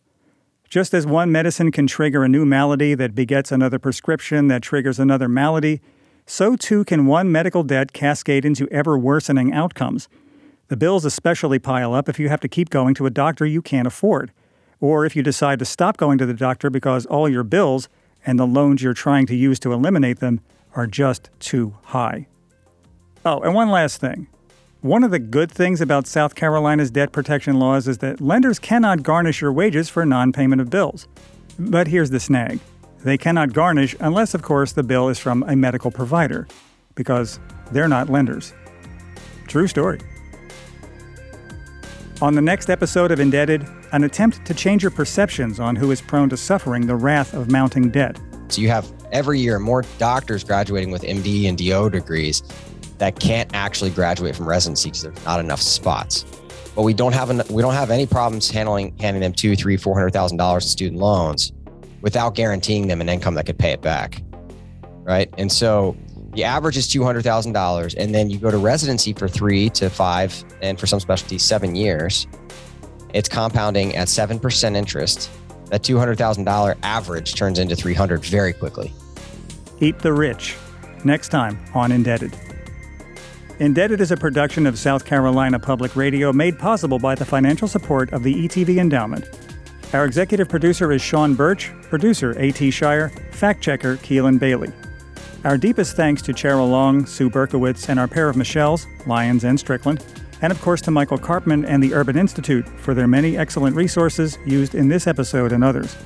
Just 0.68 0.94
as 0.94 1.08
one 1.08 1.32
medicine 1.32 1.72
can 1.72 1.88
trigger 1.88 2.22
a 2.22 2.28
new 2.28 2.46
malady 2.46 2.94
that 2.94 3.16
begets 3.16 3.50
another 3.50 3.80
prescription 3.80 4.46
that 4.46 4.62
triggers 4.62 5.00
another 5.00 5.28
malady, 5.28 5.80
so 6.24 6.54
too 6.54 6.84
can 6.84 7.06
one 7.06 7.32
medical 7.32 7.64
debt 7.64 7.92
cascade 7.92 8.44
into 8.44 8.68
ever 8.68 8.96
worsening 8.96 9.52
outcomes. 9.52 10.08
The 10.68 10.76
bills 10.76 11.04
especially 11.04 11.58
pile 11.58 11.94
up 11.94 12.08
if 12.08 12.20
you 12.20 12.28
have 12.28 12.40
to 12.42 12.48
keep 12.48 12.70
going 12.70 12.94
to 12.94 13.06
a 13.06 13.10
doctor 13.10 13.44
you 13.44 13.60
can't 13.60 13.88
afford, 13.88 14.30
or 14.78 15.04
if 15.04 15.16
you 15.16 15.22
decide 15.24 15.58
to 15.58 15.64
stop 15.64 15.96
going 15.96 16.18
to 16.18 16.26
the 16.26 16.32
doctor 16.32 16.70
because 16.70 17.06
all 17.06 17.28
your 17.28 17.42
bills 17.42 17.88
and 18.24 18.38
the 18.38 18.46
loans 18.46 18.84
you're 18.84 18.94
trying 18.94 19.26
to 19.26 19.34
use 19.34 19.58
to 19.58 19.72
eliminate 19.72 20.20
them 20.20 20.40
are 20.76 20.86
just 20.86 21.30
too 21.40 21.74
high. 21.86 22.28
Oh, 23.26 23.40
and 23.40 23.52
one 23.52 23.70
last 23.70 24.00
thing. 24.00 24.28
One 24.84 25.02
of 25.02 25.10
the 25.10 25.18
good 25.18 25.50
things 25.50 25.80
about 25.80 26.06
South 26.06 26.34
Carolina's 26.34 26.90
debt 26.90 27.10
protection 27.10 27.58
laws 27.58 27.88
is 27.88 27.96
that 27.98 28.20
lenders 28.20 28.58
cannot 28.58 29.02
garnish 29.02 29.40
your 29.40 29.50
wages 29.50 29.88
for 29.88 30.04
non 30.04 30.30
payment 30.30 30.60
of 30.60 30.68
bills. 30.68 31.08
But 31.58 31.88
here's 31.88 32.10
the 32.10 32.20
snag 32.20 32.60
they 33.02 33.16
cannot 33.16 33.54
garnish 33.54 33.96
unless, 33.98 34.34
of 34.34 34.42
course, 34.42 34.72
the 34.72 34.82
bill 34.82 35.08
is 35.08 35.18
from 35.18 35.42
a 35.44 35.56
medical 35.56 35.90
provider, 35.90 36.46
because 36.96 37.40
they're 37.72 37.88
not 37.88 38.10
lenders. 38.10 38.52
True 39.48 39.66
story. 39.68 40.00
On 42.20 42.34
the 42.34 42.42
next 42.42 42.68
episode 42.68 43.10
of 43.10 43.20
Indebted, 43.20 43.66
an 43.92 44.04
attempt 44.04 44.44
to 44.44 44.52
change 44.52 44.82
your 44.82 44.90
perceptions 44.90 45.60
on 45.60 45.76
who 45.76 45.92
is 45.92 46.02
prone 46.02 46.28
to 46.28 46.36
suffering 46.36 46.86
the 46.86 46.96
wrath 46.96 47.32
of 47.32 47.50
mounting 47.50 47.88
debt. 47.88 48.20
So 48.48 48.60
you 48.60 48.68
have 48.68 48.92
every 49.12 49.40
year 49.40 49.58
more 49.58 49.82
doctors 49.96 50.44
graduating 50.44 50.90
with 50.90 51.04
MD 51.04 51.48
and 51.48 51.56
DO 51.56 51.88
degrees 51.88 52.42
that 52.98 53.18
can't 53.18 53.50
actually 53.54 53.90
graduate 53.90 54.36
from 54.36 54.48
residency 54.48 54.88
because 54.88 55.02
there's 55.02 55.24
not 55.24 55.40
enough 55.40 55.60
spots. 55.60 56.24
But 56.74 56.82
we 56.82 56.94
don't 56.94 57.12
have 57.12 57.30
an, 57.30 57.42
we 57.50 57.62
don't 57.62 57.74
have 57.74 57.90
any 57.90 58.06
problems 58.06 58.50
handling 58.50 58.96
handing 58.98 59.20
them 59.22 59.32
two, 59.32 59.54
three, 59.56 59.76
four 59.76 59.94
hundred 59.94 60.12
thousand 60.12 60.38
dollars 60.38 60.64
in 60.64 60.70
student 60.70 61.00
loans 61.00 61.52
without 62.00 62.34
guaranteeing 62.34 62.88
them 62.88 63.00
an 63.00 63.08
income 63.08 63.34
that 63.34 63.46
could 63.46 63.58
pay 63.58 63.70
it 63.70 63.80
back, 63.80 64.22
right? 65.02 65.32
And 65.38 65.50
so 65.50 65.96
the 66.32 66.42
average 66.44 66.76
is 66.76 66.88
two 66.88 67.04
hundred 67.04 67.22
thousand 67.22 67.52
dollars, 67.52 67.94
and 67.94 68.12
then 68.12 68.28
you 68.28 68.38
go 68.38 68.50
to 68.50 68.58
residency 68.58 69.12
for 69.12 69.28
three 69.28 69.70
to 69.70 69.88
five, 69.88 70.44
and 70.62 70.78
for 70.78 70.86
some 70.86 70.98
specialties 70.98 71.42
seven 71.42 71.76
years. 71.76 72.26
It's 73.12 73.28
compounding 73.28 73.94
at 73.94 74.08
seven 74.08 74.40
percent 74.40 74.74
interest. 74.76 75.30
That 75.70 75.84
two 75.84 75.98
hundred 75.98 76.18
thousand 76.18 76.44
dollar 76.44 76.76
average 76.82 77.34
turns 77.36 77.60
into 77.60 77.76
three 77.76 77.94
hundred 77.94 78.24
very 78.24 78.52
quickly. 78.52 78.92
Eat 79.80 80.00
the 80.00 80.12
Rich. 80.12 80.56
Next 81.04 81.28
time 81.28 81.64
on 81.74 81.92
Indebted. 81.92 82.36
Indebted 83.60 84.00
is 84.00 84.10
a 84.10 84.16
production 84.16 84.66
of 84.66 84.76
South 84.76 85.04
Carolina 85.04 85.60
Public 85.60 85.94
Radio 85.94 86.32
made 86.32 86.58
possible 86.58 86.98
by 86.98 87.14
the 87.14 87.24
financial 87.24 87.68
support 87.68 88.12
of 88.12 88.24
the 88.24 88.34
ETV 88.34 88.78
Endowment. 88.78 89.30
Our 89.92 90.04
executive 90.04 90.48
producer 90.48 90.90
is 90.90 91.00
Sean 91.00 91.34
Birch, 91.34 91.70
producer 91.82 92.34
A.T. 92.36 92.72
Shire, 92.72 93.10
fact 93.30 93.62
checker 93.62 93.96
Keelan 93.98 94.40
Bailey. 94.40 94.72
Our 95.44 95.56
deepest 95.56 95.94
thanks 95.94 96.20
to 96.22 96.32
Cheryl 96.32 96.68
Long, 96.68 97.06
Sue 97.06 97.30
Berkowitz, 97.30 97.88
and 97.88 98.00
our 98.00 98.08
pair 98.08 98.28
of 98.28 98.34
Michelles, 98.34 98.88
Lyons 99.06 99.44
and 99.44 99.60
Strickland, 99.60 100.04
and 100.42 100.50
of 100.50 100.60
course 100.60 100.80
to 100.80 100.90
Michael 100.90 101.18
Karpman 101.18 101.64
and 101.64 101.80
the 101.80 101.94
Urban 101.94 102.16
Institute 102.16 102.68
for 102.80 102.92
their 102.92 103.06
many 103.06 103.38
excellent 103.38 103.76
resources 103.76 104.36
used 104.44 104.74
in 104.74 104.88
this 104.88 105.06
episode 105.06 105.52
and 105.52 105.62
others. 105.62 105.96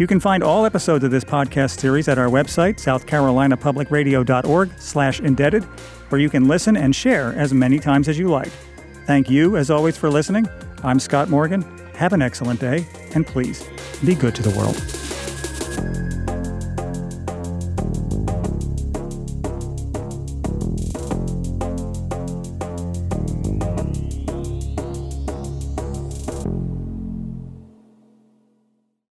You 0.00 0.08
can 0.08 0.18
find 0.18 0.42
all 0.42 0.66
episodes 0.66 1.04
of 1.04 1.12
this 1.12 1.22
podcast 1.22 1.78
series 1.78 2.08
at 2.08 2.18
our 2.18 2.28
website, 2.28 2.78
southcarolinapublicradio.org 2.78 4.72
slash 4.78 5.20
indebted, 5.20 5.64
where 6.12 6.20
you 6.20 6.28
can 6.28 6.46
listen 6.46 6.76
and 6.76 6.94
share 6.94 7.32
as 7.32 7.54
many 7.54 7.78
times 7.78 8.06
as 8.06 8.18
you 8.18 8.28
like. 8.28 8.52
Thank 9.06 9.30
you, 9.30 9.56
as 9.56 9.70
always, 9.70 9.96
for 9.96 10.10
listening. 10.10 10.46
I'm 10.84 11.00
Scott 11.00 11.30
Morgan. 11.30 11.62
Have 11.94 12.12
an 12.12 12.20
excellent 12.20 12.60
day, 12.60 12.86
and 13.14 13.26
please 13.26 13.66
be 14.04 14.14
good 14.14 14.34
to 14.34 14.42
the 14.42 14.56
world. 14.56 15.01